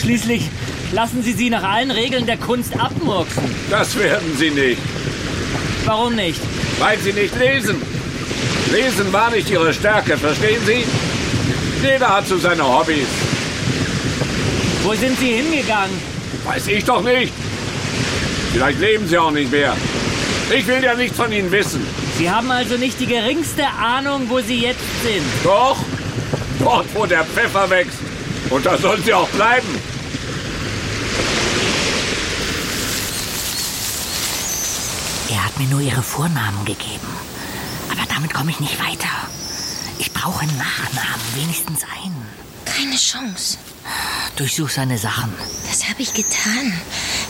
[0.00, 0.48] Schließlich
[0.92, 3.44] lassen Sie sie nach allen Regeln der Kunst abmurksen.
[3.70, 4.80] Das werden Sie nicht.
[5.84, 6.40] Warum nicht?
[6.78, 7.76] Weil Sie nicht lesen.
[8.72, 10.84] Lesen war nicht Ihre Stärke, verstehen Sie?
[11.86, 13.06] Jeder hat so seine Hobbys.
[14.82, 16.15] Wo sind Sie hingegangen?
[16.46, 17.32] Weiß ich doch nicht.
[18.52, 19.76] Vielleicht leben Sie auch nicht mehr.
[20.50, 21.84] Ich will ja nichts von Ihnen wissen.
[22.16, 25.26] Sie haben also nicht die geringste Ahnung, wo Sie jetzt sind.
[25.44, 25.76] Doch.
[26.60, 27.98] Dort, wo der Pfeffer wächst.
[28.48, 29.68] Und da sollen Sie auch bleiben.
[35.30, 37.08] Er hat mir nur Ihre Vornamen gegeben.
[37.90, 39.08] Aber damit komme ich nicht weiter.
[39.98, 42.26] Ich brauche Nachnamen, wenigstens einen.
[42.64, 43.58] Keine Chance.
[44.36, 45.32] Durchsuch seine Sachen.
[45.68, 46.72] Das habe ich getan.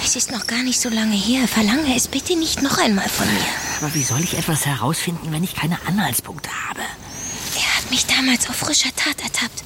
[0.05, 1.47] Es ist noch gar nicht so lange her.
[1.47, 3.47] Verlange es bitte nicht noch einmal von mir.
[3.81, 6.81] Aber wie soll ich etwas herausfinden, wenn ich keine Anhaltspunkte habe?
[6.81, 9.63] Er hat mich damals auf frischer Tat ertappt.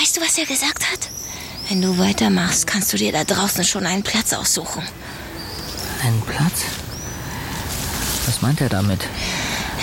[0.00, 1.10] Weißt du, was er gesagt hat?
[1.68, 4.82] Wenn du weitermachst, kannst du dir da draußen schon einen Platz aussuchen.
[6.02, 6.62] Einen Platz?
[8.24, 9.00] Was meint er damit?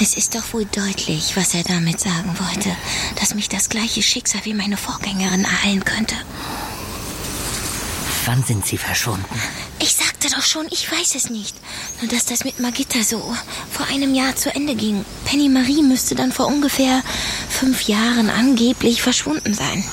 [0.01, 2.75] Es ist doch wohl deutlich, was er damit sagen wollte,
[3.19, 6.15] dass mich das gleiche Schicksal wie meine Vorgängerin ereilen könnte.
[8.27, 9.25] Wann sind Sie verschwunden?
[9.79, 11.55] Ich sagte doch schon, ich weiß es nicht.
[12.01, 13.19] Nur dass das mit Magitta so
[13.71, 15.05] vor einem Jahr zu Ende ging.
[15.25, 17.01] Penny Marie müsste dann vor ungefähr
[17.49, 19.83] fünf Jahren angeblich verschwunden sein.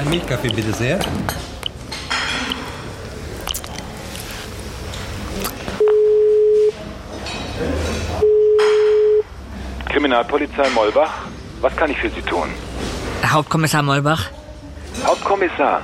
[0.00, 0.98] Ein Milchkaffee bitte sehr.
[9.88, 11.26] Kriminalpolizei Molbach.
[11.60, 12.48] Was kann ich für Sie tun?
[13.24, 14.30] Hauptkommissar Molbach?
[15.04, 15.82] Hauptkommissar,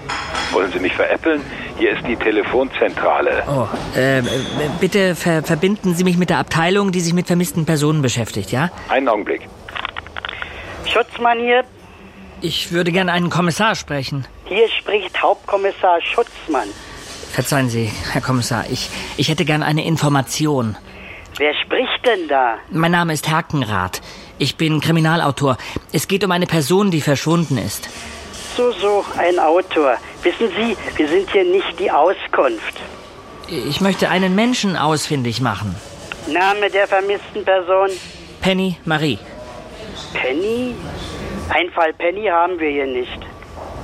[0.53, 1.42] wollen Sie mich veräppeln?
[1.79, 3.42] Hier ist die Telefonzentrale.
[3.49, 3.66] Oh,
[3.99, 4.23] äh,
[4.81, 8.71] bitte ver verbinden Sie mich mit der Abteilung, die sich mit vermissten Personen beschäftigt, ja?
[8.88, 9.49] Einen Augenblick.
[10.87, 11.64] Schutzmann hier.
[12.40, 14.27] Ich würde gern einen Kommissar sprechen.
[14.47, 16.68] Hier spricht Hauptkommissar Schutzmann.
[17.33, 20.77] Verzeihen Sie, Herr Kommissar, ich, ich hätte gern eine Information.
[21.38, 22.57] Wer spricht denn da?
[22.71, 24.03] Mein Name ist Herkenrath.
[24.38, 25.57] Ich bin Kriminalautor.
[25.92, 27.88] Es geht um eine Person, die verschwunden ist.
[28.57, 29.97] So, so, ein Autor.
[30.23, 32.75] Wissen Sie, wir sind hier nicht die Auskunft.
[33.49, 35.75] Ich möchte einen Menschen ausfindig machen.
[36.27, 37.90] Name der vermissten Person?
[38.40, 39.18] Penny Marie.
[40.12, 40.75] Penny?
[41.49, 43.18] Ein Fall Penny haben wir hier nicht.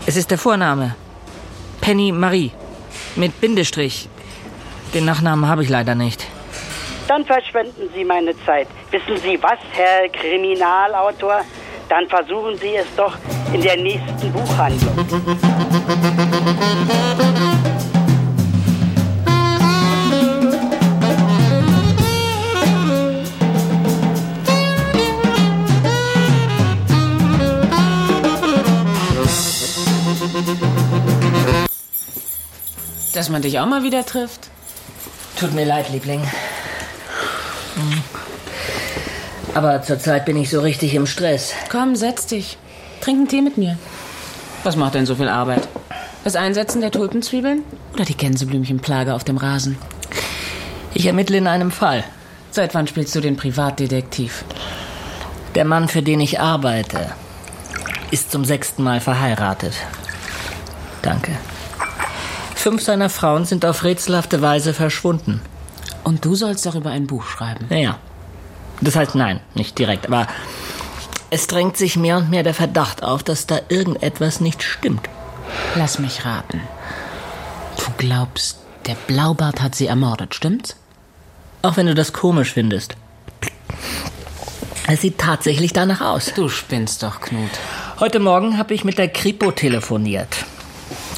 [0.07, 0.95] Es ist der Vorname.
[1.81, 2.53] Penny Marie.
[3.17, 4.09] Mit Bindestrich.
[4.95, 6.27] Den Nachnamen habe ich leider nicht.
[7.09, 8.69] Dann verschwenden Sie meine Zeit.
[8.91, 11.41] Wissen Sie was, Herr Kriminalautor?
[11.89, 13.17] Dann versuchen Sie es doch
[13.51, 14.95] in der nächsten Buchhandlung.
[33.15, 34.51] Dass man dich auch mal wieder trifft.
[35.41, 36.21] Tut mir leid, Liebling.
[37.79, 38.03] Hm.
[39.55, 41.53] Aber zurzeit bin ich so richtig im Stress.
[41.71, 42.59] Komm, setz dich.
[43.01, 43.79] Trink einen Tee mit mir.
[44.65, 45.69] Was macht denn so viel Arbeit?
[46.25, 47.63] Das Einsetzen der Tulpenzwiebeln
[47.95, 49.79] oder die Gänseblümchenplage auf dem Rasen?
[50.95, 52.05] Ich ermittle in einem Fall.
[52.51, 54.45] Seit wann spielst du den Privatdetektiv?
[55.55, 57.13] Der Mann, für den ich arbeite,
[58.11, 59.75] ist zum sechsten Mal verheiratet.
[61.03, 61.33] Danke.
[62.55, 65.41] Fünf seiner Frauen sind auf rätselhafte Weise verschwunden.
[66.09, 67.67] Und du sollst darüber ein Buch schreiben?
[67.69, 67.99] Naja.
[68.81, 70.27] Das heißt nein, nicht direkt, aber
[71.29, 75.07] es drängt sich mehr und mehr der Verdacht auf, dass da irgendetwas nicht stimmt.
[75.77, 76.63] Lass mich raten.
[77.77, 80.77] Du glaubst, der Blaubart hat sie ermordet, stimmt's?
[81.61, 82.97] Auch wenn du das komisch findest.
[84.87, 86.33] Es sieht tatsächlich danach aus.
[86.35, 87.51] Du spinnst doch, Knut.
[88.01, 90.47] Heute Morgen habe ich mit der Kripo telefoniert.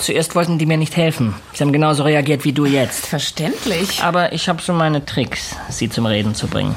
[0.01, 1.35] Zuerst wollten die mir nicht helfen.
[1.53, 3.07] Sie haben genauso reagiert wie du jetzt.
[3.07, 4.03] Verständlich.
[4.03, 6.75] Aber ich habe so meine Tricks, sie zum Reden zu bringen.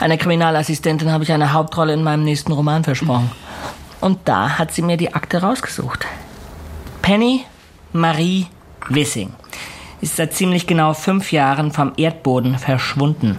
[0.00, 3.30] Einer Kriminalassistentin habe ich eine Hauptrolle in meinem nächsten Roman versprochen.
[4.00, 6.06] Und da hat sie mir die Akte rausgesucht.
[7.02, 7.44] Penny
[7.92, 8.46] Marie
[8.88, 9.32] Wissing
[10.00, 13.38] ist seit ziemlich genau fünf Jahren vom Erdboden verschwunden.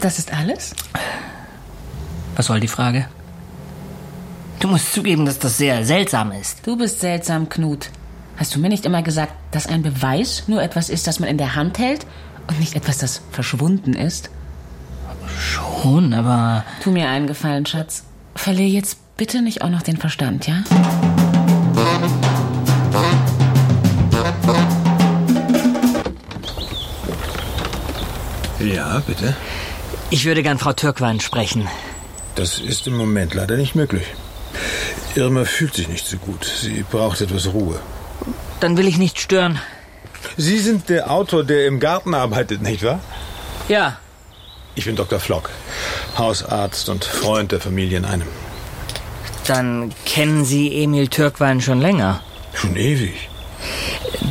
[0.00, 0.74] Das ist alles?
[2.36, 3.06] Was soll die Frage?
[4.64, 6.66] Du musst zugeben, dass das sehr seltsam ist.
[6.66, 7.90] Du bist seltsam, Knut.
[8.38, 11.36] Hast du mir nicht immer gesagt, dass ein Beweis nur etwas ist, das man in
[11.36, 12.06] der Hand hält
[12.48, 14.30] und nicht etwas, das verschwunden ist?
[15.38, 16.64] Schon, aber.
[16.82, 18.04] Tu mir einen Gefallen, Schatz.
[18.36, 20.64] Verlier jetzt bitte nicht auch noch den Verstand, ja?
[28.60, 29.36] Ja, bitte.
[30.08, 31.68] Ich würde gern Frau Türkwein sprechen.
[32.34, 34.06] Das ist im Moment leider nicht möglich.
[35.16, 36.44] Irma fühlt sich nicht so gut.
[36.44, 37.80] Sie braucht etwas Ruhe.
[38.60, 39.60] Dann will ich nicht stören.
[40.36, 43.00] Sie sind der Autor, der im Garten arbeitet, nicht wahr?
[43.68, 43.98] Ja.
[44.74, 45.20] Ich bin Dr.
[45.20, 45.50] Flock,
[46.18, 48.26] Hausarzt und Freund der Familie in einem.
[49.46, 52.20] Dann kennen Sie Emil Türkwein schon länger.
[52.54, 53.28] Schon ewig.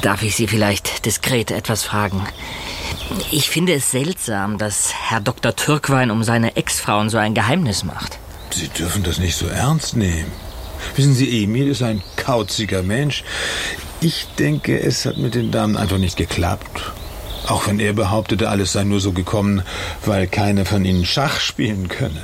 [0.01, 2.25] Darf ich Sie vielleicht diskret etwas fragen?
[3.31, 5.55] Ich finde es seltsam, dass Herr Dr.
[5.55, 8.17] Türkwein um seine Ex-Frauen so ein Geheimnis macht.
[8.49, 10.31] Sie dürfen das nicht so ernst nehmen.
[10.95, 13.23] Wissen Sie, Emil ist ein kauziger Mensch.
[14.01, 16.91] Ich denke, es hat mit den Damen einfach nicht geklappt.
[17.47, 19.63] Auch wenn er behauptete, alles sei nur so gekommen,
[20.05, 22.21] weil keine von ihnen Schach spielen könne.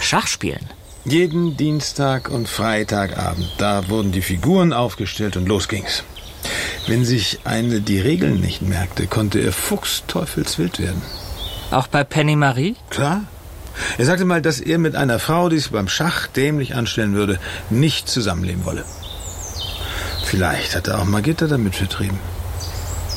[0.00, 0.66] Schach spielen?
[1.04, 3.48] Jeden Dienstag und Freitagabend.
[3.58, 6.02] Da wurden die Figuren aufgestellt und los ging's.
[6.86, 11.02] Wenn sich eine die Regeln nicht merkte, konnte er fuchsteufelswild werden.
[11.70, 12.76] Auch bei Penny Marie?
[12.90, 13.22] Klar.
[13.96, 17.38] Er sagte mal, dass er mit einer Frau, die sich beim Schach dämlich anstellen würde,
[17.70, 18.84] nicht zusammenleben wolle.
[20.24, 22.18] Vielleicht hat er auch Magitta damit vertrieben.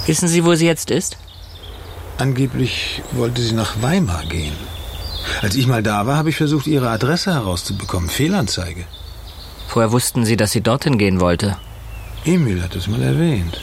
[0.05, 1.17] Wissen Sie, wo sie jetzt ist?
[2.17, 4.55] Angeblich wollte sie nach Weimar gehen.
[5.41, 8.09] Als ich mal da war, habe ich versucht, ihre Adresse herauszubekommen.
[8.09, 8.85] Fehlanzeige.
[9.73, 11.57] Woher wussten Sie, dass sie dorthin gehen wollte?
[12.25, 13.59] Emil hat es mal erwähnt.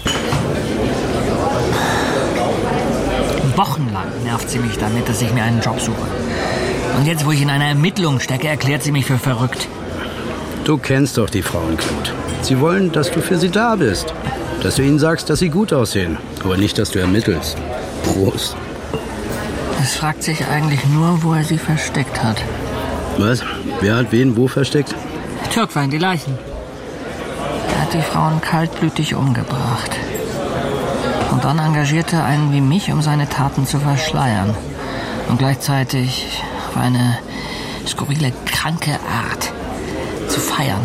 [3.56, 6.06] Wochenlang nervt sie mich damit, dass ich mir einen Job suche.
[6.98, 9.68] Und jetzt, wo ich in einer Ermittlung stecke, erklärt sie mich für verrückt.
[10.64, 12.12] Du kennst doch die Frauen, Knut.
[12.42, 14.12] Sie wollen, dass du für sie da bist.
[14.64, 16.18] Dass du ihnen sagst, dass sie gut aussehen.
[16.42, 17.56] Aber nicht, dass du ermittelst.
[18.02, 18.56] Prost.
[19.80, 22.42] Es fragt sich eigentlich nur, wo er sie versteckt hat.
[23.16, 23.44] Was?
[23.80, 24.92] Wer hat wen wo versteckt?
[25.52, 26.36] Türkwein, die Leichen.
[27.74, 29.92] Er hat die Frauen kaltblütig umgebracht.
[31.30, 34.52] Und dann engagierte er einen wie mich, um seine Taten zu verschleiern.
[35.28, 37.18] Und gleichzeitig auf eine
[37.86, 39.52] skurrile, kranke Art
[40.28, 40.84] zu feiern.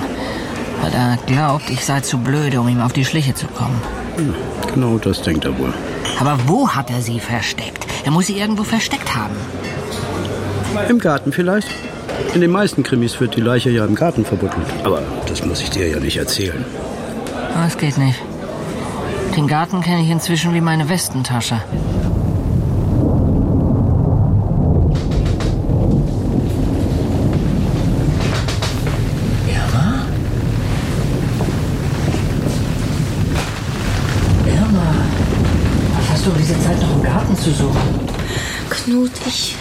[0.81, 3.79] Weil er glaubt, ich sei zu blöde, um ihm auf die Schliche zu kommen.
[4.15, 4.35] Hm,
[4.73, 5.73] genau das denkt er wohl.
[6.19, 7.85] Aber wo hat er sie versteckt?
[8.05, 9.35] Er muss sie irgendwo versteckt haben.
[10.89, 11.67] Im Garten vielleicht?
[12.33, 14.67] In den meisten Krimis wird die Leiche ja im Garten verbuddelt.
[14.83, 16.65] Aber das muss ich dir ja nicht erzählen.
[17.53, 18.19] Das geht nicht.
[19.35, 21.59] Den Garten kenne ich inzwischen wie meine Westentasche.
[29.47, 30.05] Irma?
[34.45, 34.93] Irma,
[35.97, 37.99] was hast du um diese Zeit noch im Garten zu suchen?
[38.69, 39.55] Knut, ich.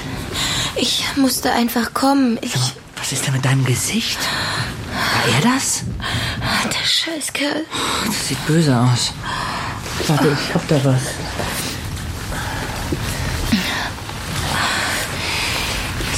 [0.74, 2.36] Ich musste einfach kommen.
[2.42, 2.52] Ich.
[2.96, 4.18] Was ist denn mit deinem Gesicht?
[4.90, 5.84] War er das?
[6.64, 7.64] Der Scheißkerl.
[8.06, 9.12] Das sieht böse aus.
[10.08, 11.02] Warte, ich hab da was.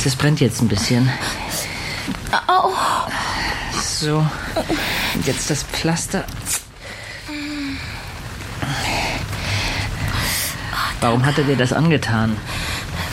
[0.03, 1.11] Das brennt jetzt ein bisschen.
[2.47, 2.71] Au.
[3.83, 4.27] So.
[5.15, 6.25] Und jetzt das Pflaster.
[11.01, 12.37] Warum hat er dir das angetan?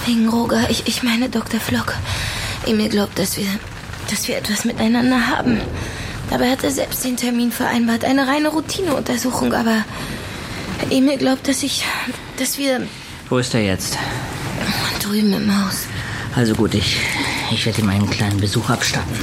[0.05, 0.69] Wegen Roger.
[0.69, 1.59] Ich, ich meine Dr.
[1.59, 1.93] Flock.
[2.65, 3.45] Emil glaubt, dass wir,
[4.09, 5.59] dass wir etwas miteinander haben.
[6.29, 8.05] Dabei hat er selbst den Termin vereinbart.
[8.05, 9.53] Eine reine Routineuntersuchung.
[9.53, 9.83] Aber
[10.89, 11.83] Emil glaubt, dass ich,
[12.37, 12.87] dass wir
[13.29, 13.97] Wo ist er jetzt?
[15.01, 15.85] drüben im Haus.
[16.35, 16.97] Also gut, ich,
[17.51, 19.13] ich werde ihm einen kleinen Besuch abstatten.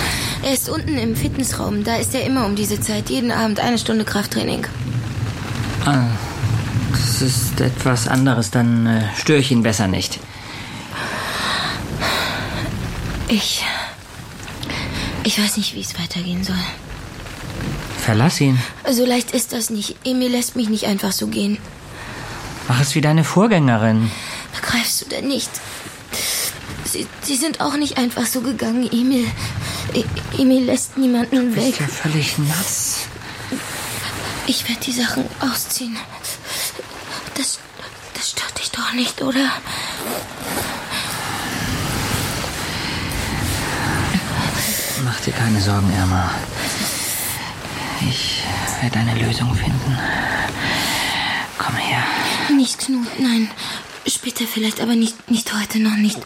[0.42, 1.84] Er ist unten im Fitnessraum.
[1.84, 3.08] Da ist er immer um diese Zeit.
[3.10, 4.66] Jeden Abend eine Stunde Krafttraining.
[5.86, 6.04] Ah,
[6.90, 10.18] das ist etwas anderes, dann äh, störe ich ihn besser nicht.
[13.28, 13.64] Ich.
[15.24, 16.56] Ich weiß nicht, wie es weitergehen soll.
[17.98, 18.58] Verlass ihn.
[18.90, 19.96] So leicht ist das nicht.
[20.04, 21.58] Emil lässt mich nicht einfach so gehen.
[22.68, 24.10] Mach es wie deine Vorgängerin.
[24.58, 25.50] Begreifst du denn nicht?
[26.84, 29.26] Sie, sie sind auch nicht einfach so gegangen, Emil.
[29.94, 30.04] E
[30.38, 31.66] Emil lässt niemanden Du weg.
[31.76, 33.00] bist ja völlig nass.
[34.46, 35.96] Ich werde die Sachen ausziehen.
[37.34, 37.58] Das,
[38.14, 39.50] das stört dich doch nicht, oder?
[45.18, 46.30] Mach dir keine Sorgen, Irma.
[48.08, 48.44] Ich
[48.80, 49.98] werde eine Lösung finden.
[51.58, 52.04] Komm her.
[52.54, 53.50] Nicht Knut, nein.
[54.06, 56.20] Später vielleicht, aber nicht, nicht heute noch nicht.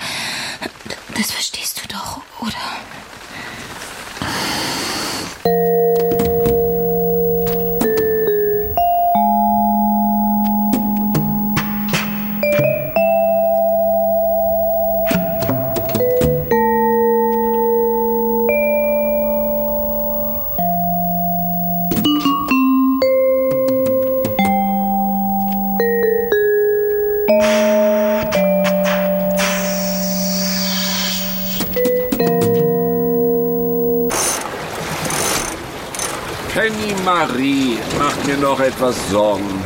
[38.82, 39.62] Etwas Sorgen.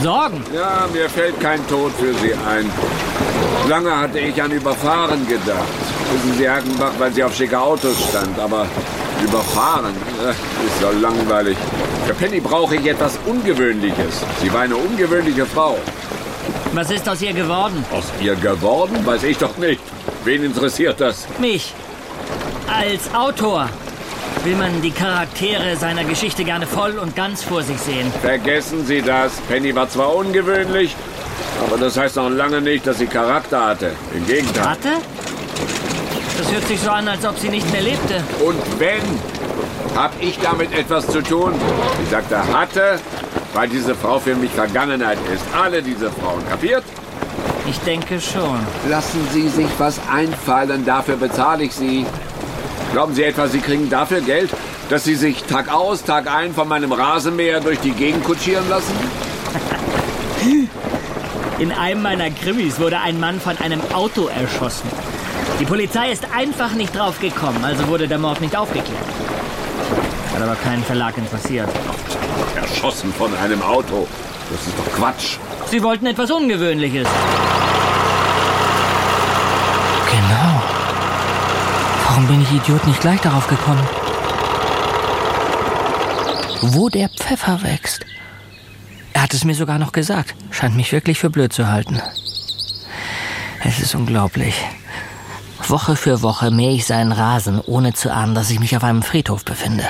[0.00, 0.44] Sorgen?
[0.54, 2.70] Ja, mir fällt kein Tod für sie ein.
[3.68, 5.66] Lange hatte ich an Überfahren gedacht.
[6.12, 8.38] Wissen Sie, Hagenbach, weil sie auf schicke Autos stand.
[8.38, 8.66] Aber
[9.24, 11.56] Überfahren äh, ist so langweilig.
[12.06, 14.24] Für Penny brauche ich etwas Ungewöhnliches.
[14.40, 15.76] Sie war eine ungewöhnliche Frau.
[16.74, 17.84] Was ist aus ihr geworden?
[17.92, 19.04] Aus ihr geworden?
[19.04, 19.80] Weiß ich doch nicht.
[20.24, 21.26] Wen interessiert das?
[21.40, 21.74] Mich.
[22.68, 23.68] Als Autor
[24.44, 28.12] will man die Charaktere seiner Geschichte gerne voll und ganz vor sich sehen.
[28.20, 29.32] Vergessen Sie das.
[29.48, 30.96] Penny war zwar ungewöhnlich,
[31.64, 33.92] aber das heißt noch lange nicht, dass sie Charakter hatte.
[34.14, 34.68] Im Gegenteil.
[34.68, 34.88] Hatte?
[36.38, 38.22] Das hört sich so an, als ob sie nicht mehr lebte.
[38.44, 39.02] Und wenn,
[39.94, 41.52] hab ich damit etwas zu tun?
[42.02, 42.98] Ich sagte hatte,
[43.54, 45.44] weil diese Frau für mich Vergangenheit ist.
[45.54, 46.82] Alle diese Frauen, kapiert?
[47.68, 48.58] Ich denke schon.
[48.88, 52.06] Lassen Sie sich was einfallen, dafür bezahle ich Sie.
[52.92, 54.50] Glauben Sie etwa, Sie kriegen dafür Geld,
[54.90, 58.92] dass Sie sich Tag aus, Tag ein von meinem Rasenmäher durch die Gegend kutschieren lassen?
[61.58, 64.90] In einem meiner Krimis wurde ein Mann von einem Auto erschossen.
[65.58, 69.00] Die Polizei ist einfach nicht drauf gekommen, also wurde der Mord nicht aufgeklärt.
[70.34, 71.70] Hat aber keinen Verlag interessiert.
[72.56, 74.06] Erschossen von einem Auto.
[74.50, 75.36] Das ist doch Quatsch.
[75.70, 77.08] Sie wollten etwas Ungewöhnliches.
[80.10, 80.62] Genau.
[82.22, 83.84] Warum bin ich Idiot nicht gleich darauf gekommen?
[86.60, 88.06] Wo der Pfeffer wächst.
[89.12, 90.36] Er hat es mir sogar noch gesagt.
[90.52, 92.00] Scheint mich wirklich für blöd zu halten.
[93.64, 94.54] Es ist unglaublich.
[95.66, 99.02] Woche für Woche mähe ich seinen Rasen, ohne zu ahnen, dass ich mich auf einem
[99.02, 99.88] Friedhof befinde.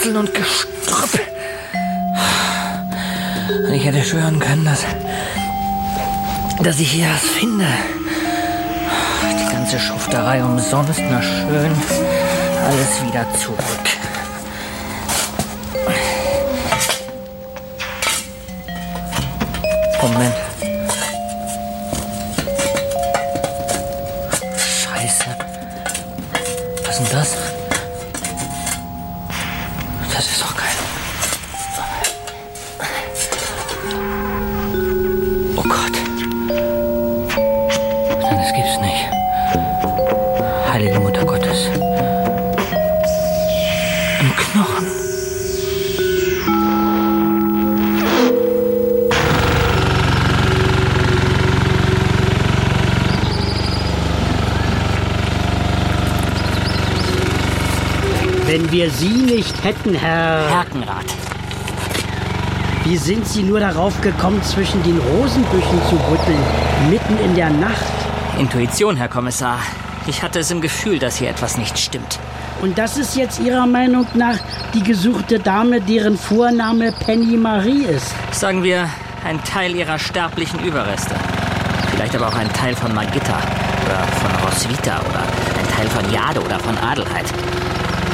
[0.00, 1.20] Wurzeln und Gestrüpp.
[3.66, 4.84] Und ich hätte schwören können, dass,
[6.62, 7.66] dass ich hier was finde.
[9.22, 11.72] Die ganze Schufterei umsonst, na schön.
[12.66, 13.58] Alles wieder zurück.
[20.00, 20.49] Moment.
[59.60, 60.48] Sie nicht hätten, Herr...
[60.48, 61.04] Herkenrat.
[62.84, 66.38] Wie sind Sie nur darauf gekommen, zwischen den Rosenbüschen zu rütteln,
[66.90, 67.92] mitten in der Nacht?
[68.38, 69.58] Intuition, Herr Kommissar.
[70.06, 72.18] Ich hatte es im Gefühl, dass hier etwas nicht stimmt.
[72.62, 74.36] Und das ist jetzt Ihrer Meinung nach
[74.74, 78.14] die gesuchte Dame, deren Vorname Penny Marie ist?
[78.32, 78.88] Sagen wir,
[79.24, 81.14] ein Teil ihrer sterblichen Überreste.
[81.90, 83.38] Vielleicht aber auch ein Teil von Magitta
[83.84, 85.22] oder von Roswitha oder
[85.58, 87.26] ein Teil von Jade oder von Adelheid.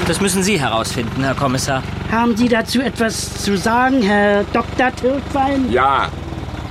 [0.06, 1.82] Das müssen Sie herausfinden, Herr Kommissar.
[2.12, 4.94] Haben Sie dazu etwas zu sagen, Herr Dr.
[4.94, 5.70] Türkwein?
[5.72, 6.08] Ja.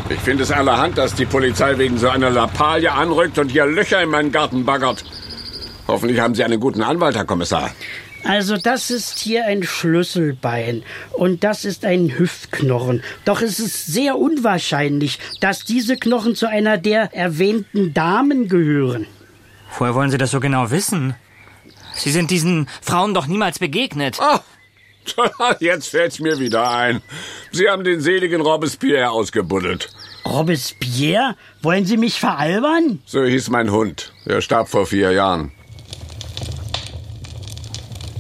[0.08, 4.02] Ich finde es allerhand, dass die Polizei wegen so einer Lappalie anrückt und hier Löcher
[4.02, 5.04] in meinen Garten baggert.
[5.88, 7.72] Hoffentlich haben Sie einen guten Anwalt, Herr Kommissar.
[8.24, 13.04] Also das ist hier ein Schlüsselbein und das ist ein Hüftknochen.
[13.26, 19.08] Doch es ist sehr unwahrscheinlich, dass diese Knochen zu einer der erwähnten Damen gehören.
[19.78, 21.16] Woher wollen Sie das so genau wissen?
[21.96, 24.20] Sie sind diesen Frauen doch niemals begegnet.
[24.20, 24.40] Oh,
[25.60, 27.02] jetzt fällt's mir wieder ein.
[27.52, 29.90] Sie haben den seligen Robespierre ausgebuddelt.
[30.26, 31.36] Robespierre?
[31.62, 33.02] Wollen Sie mich veralbern?
[33.06, 34.14] So hieß mein Hund.
[34.26, 35.52] Er starb vor vier Jahren.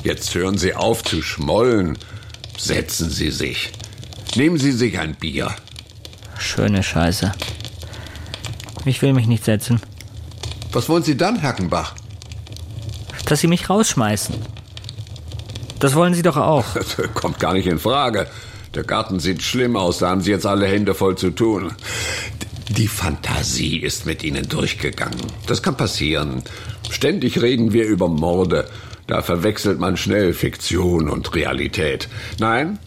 [0.03, 1.97] Jetzt hören Sie auf zu schmollen.
[2.57, 3.71] Setzen Sie sich.
[4.35, 5.53] Nehmen Sie sich ein Bier.
[6.37, 7.31] Schöne Scheiße.
[8.85, 9.81] Ich will mich nicht setzen.
[10.71, 11.95] Was wollen Sie dann, Herkenbach?
[13.25, 14.35] Dass Sie mich rausschmeißen.
[15.79, 16.65] Das wollen Sie doch auch.
[16.75, 18.27] Das kommt gar nicht in Frage.
[18.73, 21.71] Der Garten sieht schlimm aus, da haben Sie jetzt alle Hände voll zu tun.
[22.69, 25.21] Die Fantasie ist mit Ihnen durchgegangen.
[25.47, 26.43] Das kann passieren.
[26.89, 28.67] Ständig reden wir über Morde.
[29.07, 32.09] Da verwechselt man schnell Fiktion und Realität.
[32.39, 32.79] Nein?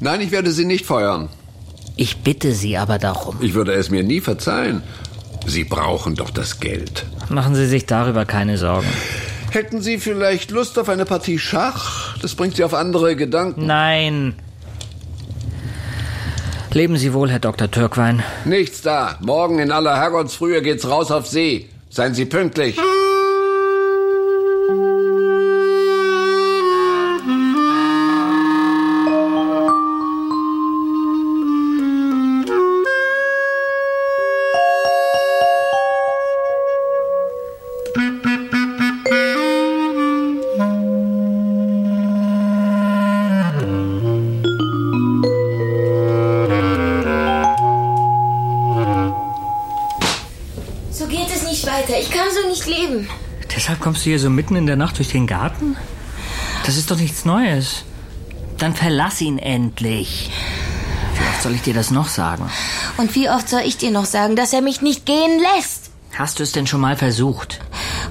[0.00, 1.28] Nein, ich werde Sie nicht feuern.
[1.96, 3.36] Ich bitte Sie aber darum.
[3.40, 4.82] Ich würde es mir nie verzeihen.
[5.46, 7.06] Sie brauchen doch das Geld.
[7.28, 8.88] Machen Sie sich darüber keine Sorgen.
[9.50, 12.16] Hätten Sie vielleicht Lust auf eine Partie Schach?
[12.20, 13.66] Das bringt Sie auf andere Gedanken.
[13.66, 14.34] Nein.
[16.72, 17.70] Leben Sie wohl, Herr Dr.
[17.70, 18.22] Türkwein.
[18.44, 19.16] Nichts da.
[19.20, 21.70] Morgen in aller Herrgottsfrühe geht's raus auf See.
[21.88, 22.78] Seien Sie pünktlich.
[53.66, 55.76] Deshalb kommst du hier so mitten in der Nacht durch den Garten?
[56.64, 57.82] Das ist doch nichts Neues.
[58.58, 60.30] Dann verlass ihn endlich.
[61.16, 62.48] Wie oft soll ich dir das noch sagen?
[62.96, 65.90] Und wie oft soll ich dir noch sagen, dass er mich nicht gehen lässt?
[66.16, 67.58] Hast du es denn schon mal versucht?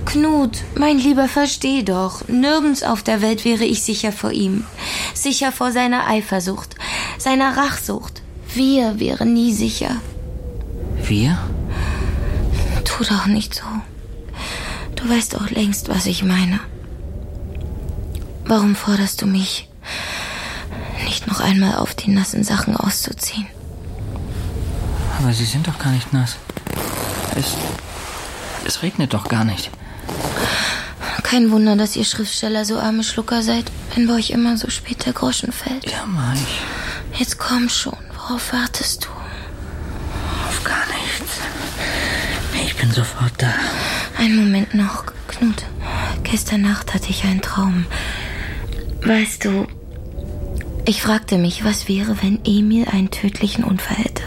[0.04, 2.28] Knut, mein Lieber, versteh doch.
[2.28, 4.66] Nirgends auf der Welt wäre ich sicher vor ihm.
[5.14, 6.76] Sicher vor seiner Eifersucht,
[7.18, 8.24] seiner Rachsucht.
[8.54, 10.02] Wir wären nie sicher.
[11.02, 11.38] Wir?
[12.84, 13.64] Tu doch nicht so.
[15.06, 16.60] Du weißt doch längst, was ich meine.
[18.46, 19.70] Warum forderst du mich,
[21.04, 23.46] nicht noch einmal auf die nassen Sachen auszuziehen?
[25.20, 26.38] Aber sie sind doch gar nicht nass.
[27.36, 27.56] Es,
[28.66, 29.70] es regnet doch gar nicht.
[31.22, 35.06] Kein Wunder, dass ihr Schriftsteller so arme Schlucker seid, wenn bei euch immer so spät
[35.06, 35.86] der Groschen fällt.
[35.86, 36.34] Ja, Mai.
[36.34, 37.20] ich...
[37.20, 37.98] Jetzt komm schon.
[38.16, 39.10] Worauf wartest du?
[40.48, 41.42] Auf gar nichts.
[42.66, 43.54] Ich bin sofort da.
[44.18, 45.66] Einen Moment noch, Knut.
[46.24, 47.86] Gestern Nacht hatte ich einen Traum.
[49.04, 49.68] Weißt du,
[50.88, 54.24] ich fragte mich, was wäre, wenn Emil einen tödlichen Unfall hätte.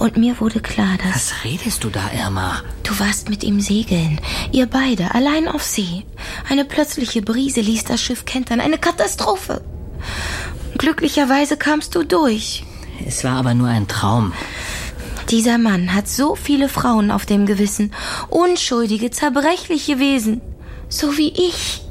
[0.00, 1.14] Und mir wurde klar, dass.
[1.14, 2.62] Was redest du da, Irma?
[2.82, 4.20] Du warst mit ihm segeln.
[4.50, 6.04] Ihr beide, allein auf See.
[6.48, 8.60] Eine plötzliche Brise ließ das Schiff kentern.
[8.60, 9.62] Eine Katastrophe.
[10.78, 12.64] Glücklicherweise kamst du durch.
[13.06, 14.32] Es war aber nur ein Traum.
[15.30, 17.92] Dieser Mann hat so viele Frauen auf dem Gewissen.
[18.28, 20.40] Unschuldige, zerbrechliche Wesen.
[20.88, 21.82] So wie ich.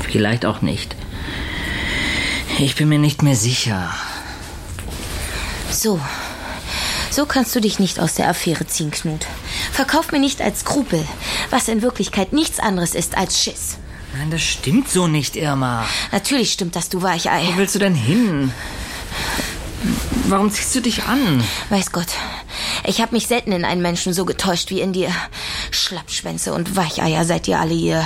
[0.00, 0.94] Vielleicht auch nicht.
[2.58, 3.92] Ich bin mir nicht mehr sicher.
[5.70, 5.98] So.
[7.10, 9.26] So kannst du dich nicht aus der Affäre ziehen, Knut.
[9.72, 11.04] Verkauf mir nicht als Skrupel,
[11.50, 13.78] was in Wirklichkeit nichts anderes ist als Schiss.
[14.16, 15.86] Nein, das stimmt so nicht, Irma.
[16.12, 17.42] Natürlich stimmt das, du Weichei.
[17.46, 18.52] Wo willst du denn hin?
[20.28, 21.42] Warum ziehst du dich an?
[21.68, 22.08] Weiß Gott.
[22.86, 25.10] Ich habe mich selten in einen Menschen so getäuscht wie in dir.
[25.70, 28.04] Schlappschwänze und Weicheier seid ihr alle, ihr,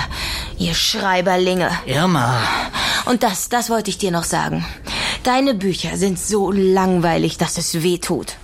[0.58, 1.70] ihr Schreiberlinge.
[1.86, 2.40] Irma.
[3.06, 4.64] Und das, das wollte ich dir noch sagen.
[5.22, 8.34] Deine Bücher sind so langweilig, dass es weh tut.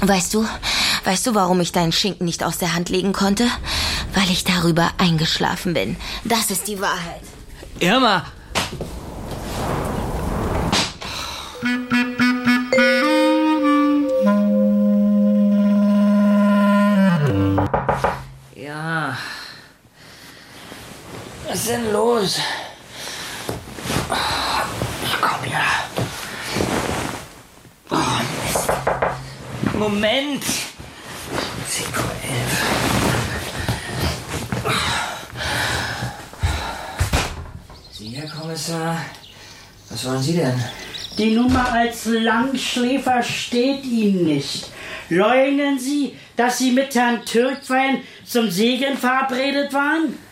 [0.00, 0.46] Weißt du,
[1.04, 3.46] weißt du, warum ich deinen Schinken nicht aus der Hand legen konnte?
[4.14, 5.96] Weil ich darüber eingeschlafen bin.
[6.24, 7.22] Das ist die Wahrheit.
[7.78, 8.24] Irma!
[21.50, 22.38] Was ist denn los?
[25.04, 25.66] Ich komm ja.
[27.90, 29.76] Oh.
[29.76, 30.44] Moment.
[31.66, 32.34] Seko 11.
[37.90, 39.00] Sie, Herr Kommissar,
[39.88, 40.64] was wollen Sie denn?
[41.18, 44.68] Die Nummer als Langschläfer steht Ihnen nicht.
[45.08, 50.29] Leugnen Sie, dass Sie mit Herrn Türkwein zum Segeln verabredet waren?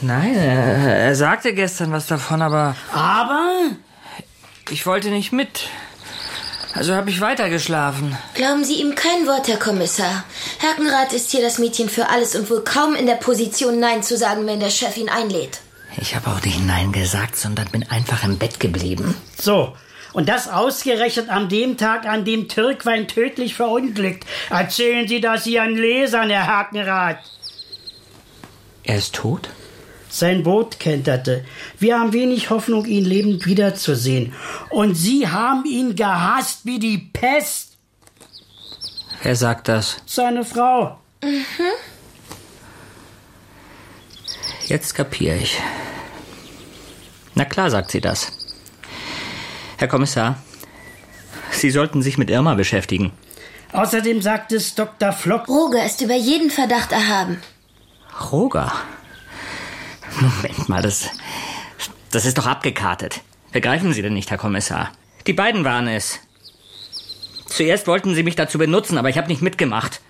[0.00, 2.76] Nein, er, er sagte gestern was davon, aber.
[2.92, 3.70] Aber?
[4.70, 5.68] Ich wollte nicht mit.
[6.74, 8.16] Also habe ich weitergeschlafen.
[8.34, 10.24] Glauben Sie ihm kein Wort, Herr Kommissar.
[10.60, 14.16] Herkenrath ist hier das Mädchen für alles und wohl kaum in der Position, Nein zu
[14.16, 15.60] sagen, wenn der Chef ihn einlädt.
[16.00, 19.16] Ich habe auch nicht Nein gesagt, sondern bin einfach im Bett geblieben.
[19.36, 19.74] So.
[20.12, 24.24] Und das ausgerechnet an dem Tag, an dem Türkwein tödlich verunglückt.
[24.50, 27.18] Erzählen Sie das Ihren Lesern, Herr Hakenrath.
[28.84, 29.48] Er ist tot?
[30.08, 31.44] Sein Boot kenterte.
[31.78, 34.32] Wir haben wenig Hoffnung, ihn lebend wiederzusehen.
[34.70, 37.76] Und Sie haben ihn gehasst wie die Pest.
[39.22, 39.96] Wer sagt das?
[40.06, 40.98] Seine Frau.
[41.22, 41.44] Mhm.
[44.66, 45.60] Jetzt kapiere ich.
[47.34, 48.32] Na klar sagt sie das.
[49.76, 50.38] Herr Kommissar,
[51.50, 53.12] Sie sollten sich mit Irma beschäftigen.
[53.72, 55.12] Außerdem sagt es Dr.
[55.12, 55.48] Flock.
[55.48, 57.40] Roger ist über jeden Verdacht erhaben.
[58.30, 58.72] Roger?
[60.20, 61.08] Moment mal, das,
[62.10, 63.20] das ist doch abgekartet.
[63.52, 64.90] Begreifen Sie denn nicht, Herr Kommissar?
[65.26, 66.18] Die beiden waren es.
[67.46, 70.00] Zuerst wollten Sie mich dazu benutzen, aber ich habe nicht mitgemacht.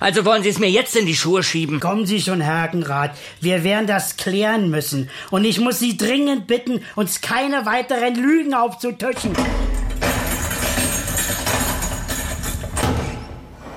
[0.00, 1.78] Also wollen Sie es mir jetzt in die Schuhe schieben?
[1.78, 3.12] Kommen Sie schon, Hakenrath.
[3.40, 5.10] Wir werden das klären müssen.
[5.30, 9.32] Und ich muss Sie dringend bitten, uns keine weiteren Lügen aufzutischen.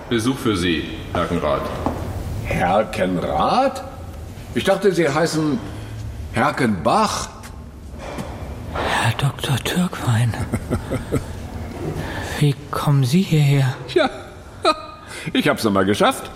[0.09, 1.69] Besuch für Sie, Herkenrath.
[2.45, 3.94] Herkenrath?
[4.55, 5.59] Ich dachte, Sie heißen
[6.31, 7.29] Herkenbach.
[8.73, 9.57] Herr Dr.
[9.57, 10.33] Türkwein.
[12.39, 13.75] Wie kommen Sie hierher?
[13.89, 14.09] Tja,
[15.33, 16.31] ich hab's nochmal geschafft.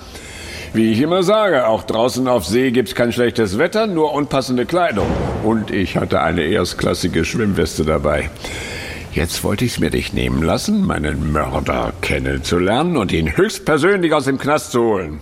[0.73, 5.07] Wie ich immer sage, auch draußen auf See gibt's kein schlechtes Wetter, nur unpassende Kleidung.
[5.43, 8.29] Und ich hatte eine erstklassige Schwimmweste dabei.
[9.13, 14.37] Jetzt wollte ich's mir nicht nehmen lassen, meinen Mörder kennenzulernen und ihn höchstpersönlich aus dem
[14.37, 15.19] Knast zu holen.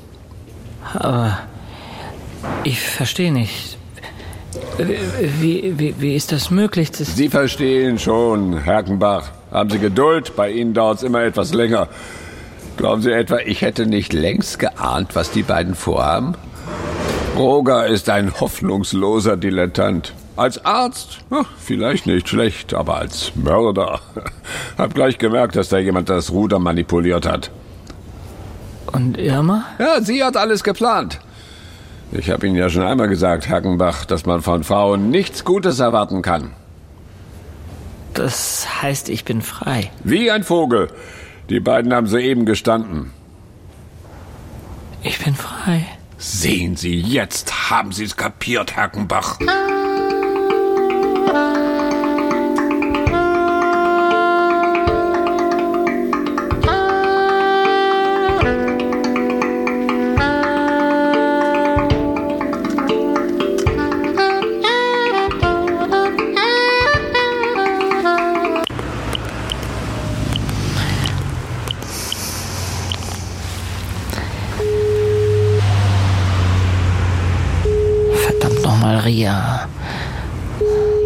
[0.94, 1.40] Aber
[2.64, 3.78] ich verstehe nicht.
[5.40, 6.92] Wie, wie, wie ist das möglich?
[6.92, 9.30] Das Sie verstehen schon, Herkenbach.
[9.52, 11.88] Haben Sie Geduld, bei Ihnen dauert's immer etwas länger.
[12.76, 16.36] Glauben Sie etwa, ich hätte nicht längst geahnt, was die beiden vorhaben?
[17.36, 20.14] Roger ist ein hoffnungsloser Dilettant.
[20.36, 21.20] Als Arzt?
[21.32, 24.00] Ach, vielleicht nicht schlecht, aber als Mörder.
[24.78, 27.50] Hab gleich gemerkt, dass da jemand das Ruder manipuliert hat.
[28.92, 29.66] Und Irma?
[29.80, 31.20] Ja, sie hat alles geplant.
[32.12, 36.22] Ich habe Ihnen ja schon einmal gesagt, Hackenbach, dass man von Frauen nichts Gutes erwarten
[36.22, 36.52] kann.
[38.14, 39.92] Das heißt, ich bin frei.
[40.04, 40.90] Wie ein Vogel.
[41.50, 43.12] Die beiden haben soeben gestanden.
[45.04, 45.86] Ich bin frei.
[46.18, 49.38] Sehen Sie, jetzt haben Sie es kapiert, Hackenbach.
[79.08, 79.68] Verdammt nochmal, Ria.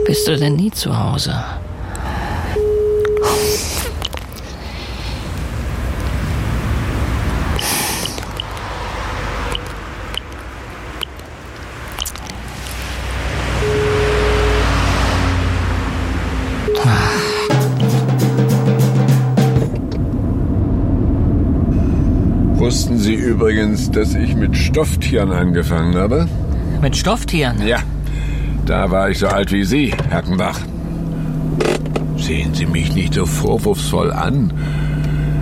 [0.05, 1.35] Bist du denn nie zu Hause?
[22.55, 26.27] Wussten Sie übrigens, dass ich mit Stofftieren angefangen habe?
[26.81, 27.65] Mit Stofftieren?
[27.65, 27.79] Ja,
[28.65, 30.59] da war ich so alt wie Sie, Hackenbach.
[32.17, 34.53] Sehen Sie mich nicht so vorwurfsvoll an.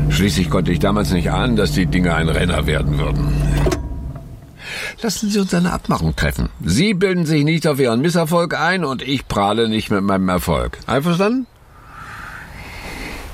[0.09, 3.33] Schließlich konnte ich damals nicht ahnen, dass die Dinge ein Renner werden würden.
[5.01, 6.49] Lassen Sie uns eine Abmachung treffen.
[6.63, 10.77] Sie bilden sich nicht auf Ihren Misserfolg ein und ich prahle nicht mit meinem Erfolg.
[10.87, 11.47] Einverstanden?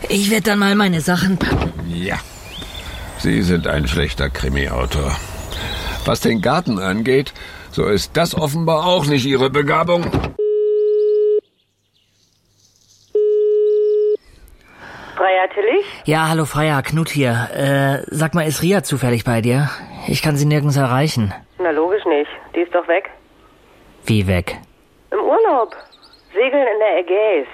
[0.10, 1.72] Ich werde dann mal meine Sachen packen.
[1.88, 2.18] Ja.
[3.18, 5.16] Sie sind ein schlechter Krimi-Autor.
[6.06, 7.34] Was den Garten angeht,
[7.76, 10.04] so ist das offenbar auch nicht Ihre Begabung.
[15.18, 15.86] Freier Tillich?
[16.06, 17.50] Ja, hallo Freier, Knut hier.
[17.54, 19.70] Äh, sag mal, ist Ria zufällig bei dir?
[20.08, 21.34] Ich kann sie nirgends erreichen.
[21.60, 22.32] Na, logisch nicht.
[22.56, 23.10] Die ist doch weg.
[24.06, 24.58] Wie weg?
[25.12, 25.76] Im Urlaub.
[26.34, 27.48] Segeln in der Ägäis.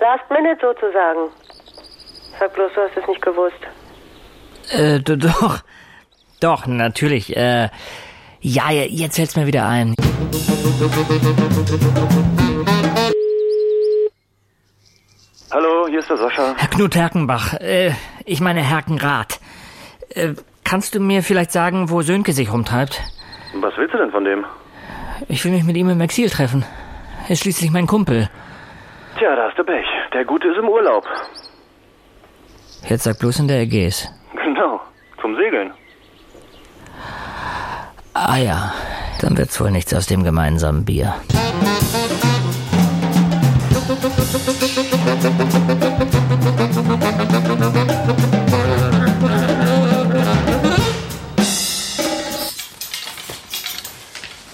[0.00, 1.28] Last minute sozusagen.
[2.38, 3.62] Sag bloß, du hast es nicht gewusst.
[4.70, 5.60] Äh, doch.
[6.40, 7.36] Doch, natürlich.
[7.36, 7.68] Äh,
[8.42, 9.94] ja, jetzt fällt's mir wieder ein.
[15.50, 16.54] Hallo, hier ist der Sascha.
[16.56, 17.92] Herr Knut Herkenbach, äh,
[18.24, 19.40] ich meine Herkenrath.
[20.14, 20.34] Äh,
[20.64, 23.00] kannst du mir vielleicht sagen, wo Sönke sich rumtreibt?
[23.60, 24.44] Was willst du denn von dem?
[25.28, 26.64] Ich will mich mit ihm im Exil treffen.
[27.26, 28.28] Er ist schließlich mein Kumpel.
[29.18, 29.86] Tja, da hast du Pech.
[30.12, 31.04] Der Gute ist im Urlaub.
[32.88, 34.08] Jetzt sag bloß in der Ägäis.
[34.34, 34.80] Genau,
[35.20, 35.72] zum Segeln.
[38.14, 38.74] Ah ja,
[39.20, 41.14] dann wird's wohl nichts aus dem gemeinsamen Bier.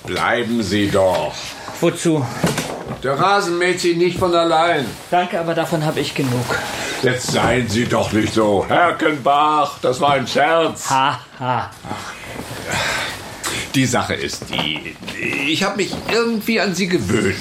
[0.06, 1.34] Bleiben Sie doch.
[1.80, 2.24] Wozu?
[3.02, 4.86] Der Rasen mäht sich nicht von allein.
[5.10, 6.44] Danke, aber davon habe ich genug.
[7.02, 8.64] Jetzt seien Sie doch nicht so.
[8.68, 10.90] Herkenbach, das war ein Scherz.
[10.90, 11.70] Ha, ha.
[13.74, 14.96] Die Sache ist die,
[15.48, 17.36] ich habe mich irgendwie an Sie gewöhnt.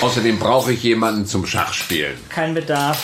[0.00, 2.16] Außerdem brauche ich jemanden zum Schachspielen.
[2.28, 3.02] Kein Bedarf.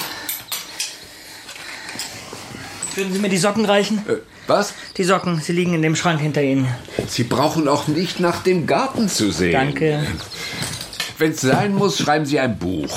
[2.95, 3.99] Würden Sie mir die Socken reichen?
[4.09, 4.17] Äh,
[4.47, 4.75] was?
[4.97, 6.69] Die Socken, sie liegen in dem Schrank hinter Ihnen.
[7.09, 9.53] Sie brauchen auch nicht nach dem Garten zu sehen.
[9.53, 10.07] Danke.
[11.19, 12.97] Wenn es sein muss, schreiben Sie ein Buch.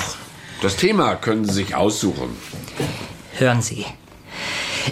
[0.60, 2.36] Das Thema können Sie sich aussuchen.
[3.38, 3.86] Hören Sie.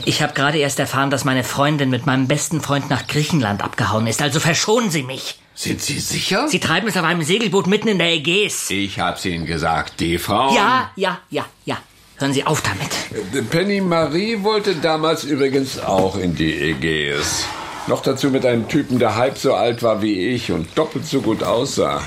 [0.05, 4.07] Ich habe gerade erst erfahren, dass meine Freundin mit meinem besten Freund nach Griechenland abgehauen
[4.07, 4.23] ist.
[4.23, 5.39] Also verschonen Sie mich.
[5.55, 6.49] Sind Sie sicher?
[6.49, 8.69] Sie treiben es auf einem Segelboot mitten in der Ägäis.
[8.71, 10.55] Ich hab's Ihnen gesagt, die Frau.
[10.55, 11.79] Ja, ja, ja, ja.
[12.19, 13.51] Hören Sie auf damit.
[13.51, 17.45] Penny Marie wollte damals übrigens auch in die Ägäis.
[17.89, 21.21] Noch dazu mit einem Typen, der halb so alt war wie ich und doppelt so
[21.21, 22.03] gut aussah.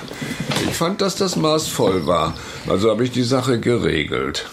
[0.68, 2.36] Ich fand, dass das Maß voll war.
[2.68, 4.46] Also habe ich die Sache geregelt.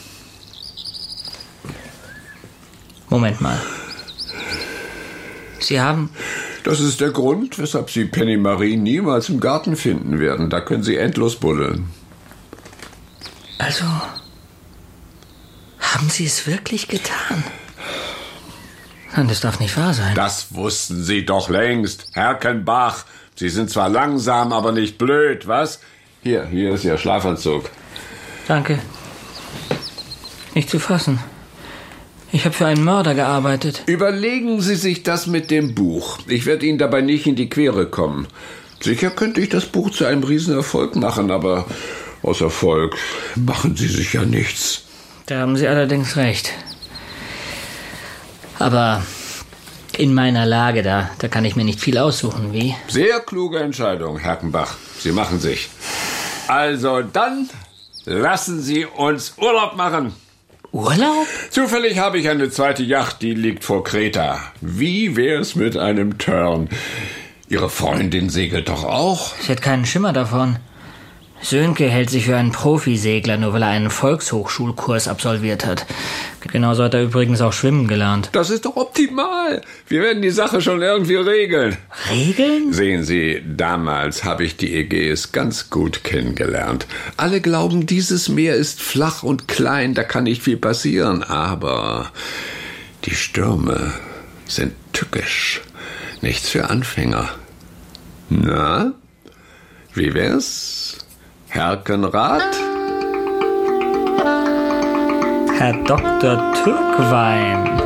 [3.09, 3.61] Moment mal.
[5.61, 6.11] Sie haben.
[6.65, 10.51] Das ist der Grund, weshalb Sie Penny Marie niemals im Garten finden werden.
[10.51, 11.91] Da können Sie endlos buddeln.
[13.59, 13.85] Also.
[15.79, 17.45] Haben Sie es wirklich getan?
[19.17, 20.15] Nein, das darf nicht wahr sein.
[20.15, 22.09] Das wussten Sie doch längst.
[22.13, 25.81] Herkenbach, Sie sind zwar langsam, aber nicht blöd, was?
[26.23, 27.71] Hier, hier ist Ihr Schlafanzug.
[28.49, 28.79] Danke.
[30.55, 31.19] Nicht zu fassen.
[32.37, 33.83] Ich habe für einen Mörder gearbeitet.
[33.87, 36.19] Überlegen Sie sich das mit dem Buch.
[36.29, 38.29] Ich werde Ihnen dabei nicht in die Quere kommen.
[38.79, 41.65] Sicher könnte ich das Buch zu einem Riesenerfolg machen, aber
[42.23, 42.95] aus Erfolg
[43.37, 44.83] machen Sie sich ja nichts.
[45.25, 46.53] Da haben Sie allerdings recht.
[48.59, 49.03] Aber
[49.97, 52.75] In meiner Lage, da, da kann ich mir nicht viel aussuchen, wie?
[52.89, 54.77] Sehr kluge Entscheidung, Herkenbach.
[54.99, 55.71] Sie machen sich.
[56.49, 57.49] Also dann
[58.05, 60.13] lassen Sie uns Urlaub machen.
[60.73, 61.27] Urlaub?
[61.51, 64.41] Zufällig habe ich eine zweite Yacht, die liegt vor Kreta.
[64.61, 66.69] Wie wär's mit einem Turn?
[67.49, 69.35] Ihre Freundin segelt doch auch.
[69.41, 70.57] Ich hätte keinen Schimmer davon.
[71.49, 75.87] Sönke hält sich für einen Profisegler, nur weil er einen Volkshochschulkurs absolviert hat.
[76.41, 78.31] Genauso hat er übrigens auch schwimmen gelernt.
[78.33, 79.61] Das ist doch optimal.
[79.87, 81.77] Wir werden die Sache schon irgendwie regeln.
[82.11, 82.73] Regeln?
[82.73, 86.89] Sehen Sie, damals habe ich die Ägäis ganz gut kennengelernt.
[87.17, 91.23] Alle glauben, dieses Meer ist flach und klein, da kann nicht viel passieren.
[91.23, 92.11] Aber
[93.05, 93.93] die Stürme
[94.47, 95.63] sind tückisch.
[96.23, 97.29] Nichts für Anfänger.
[98.31, 98.95] Na,
[99.95, 101.06] wie wär's?
[101.57, 102.43] Herkenrath?
[105.59, 106.53] Herr Dr.
[106.53, 107.77] Türkwein.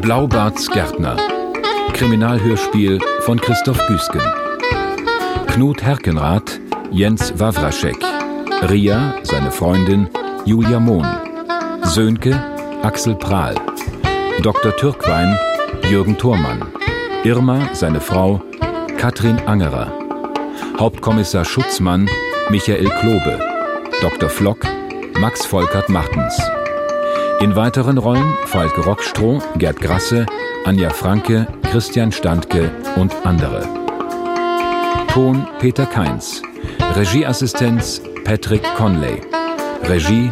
[0.00, 1.37] Blaubarts Gärtner.
[1.98, 4.22] Kriminalhörspiel von Christoph Güsken.
[5.48, 6.60] Knut Herkenrath,
[6.92, 7.96] Jens Wawraschek.
[8.70, 10.08] Ria, seine Freundin,
[10.44, 11.08] Julia Mohn.
[11.82, 12.40] Sönke,
[12.84, 13.56] Axel Prahl.
[14.44, 14.76] Dr.
[14.76, 15.36] Türkwein,
[15.90, 16.68] Jürgen Thormann.
[17.24, 18.40] Irma, seine Frau,
[18.96, 19.92] Katrin Angerer.
[20.78, 22.08] Hauptkommissar Schutzmann,
[22.48, 23.40] Michael Klobe.
[24.02, 24.28] Dr.
[24.28, 24.58] Flock,
[25.20, 26.40] Max Volkert Martens.
[27.40, 30.26] In weiteren Rollen Falk Rockstroh, Gerd Grasse,
[30.64, 33.62] Anja Franke, Christian Standke und andere.
[35.08, 36.42] Ton Peter Keins.
[36.94, 39.20] Regieassistenz Patrick Conley.
[39.84, 40.30] Regie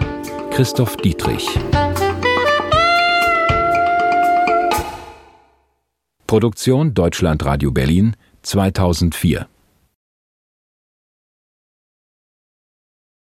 [0.51, 1.49] Christoph Dietrich.
[6.27, 9.49] Produktion Deutschlandradio Berlin 2004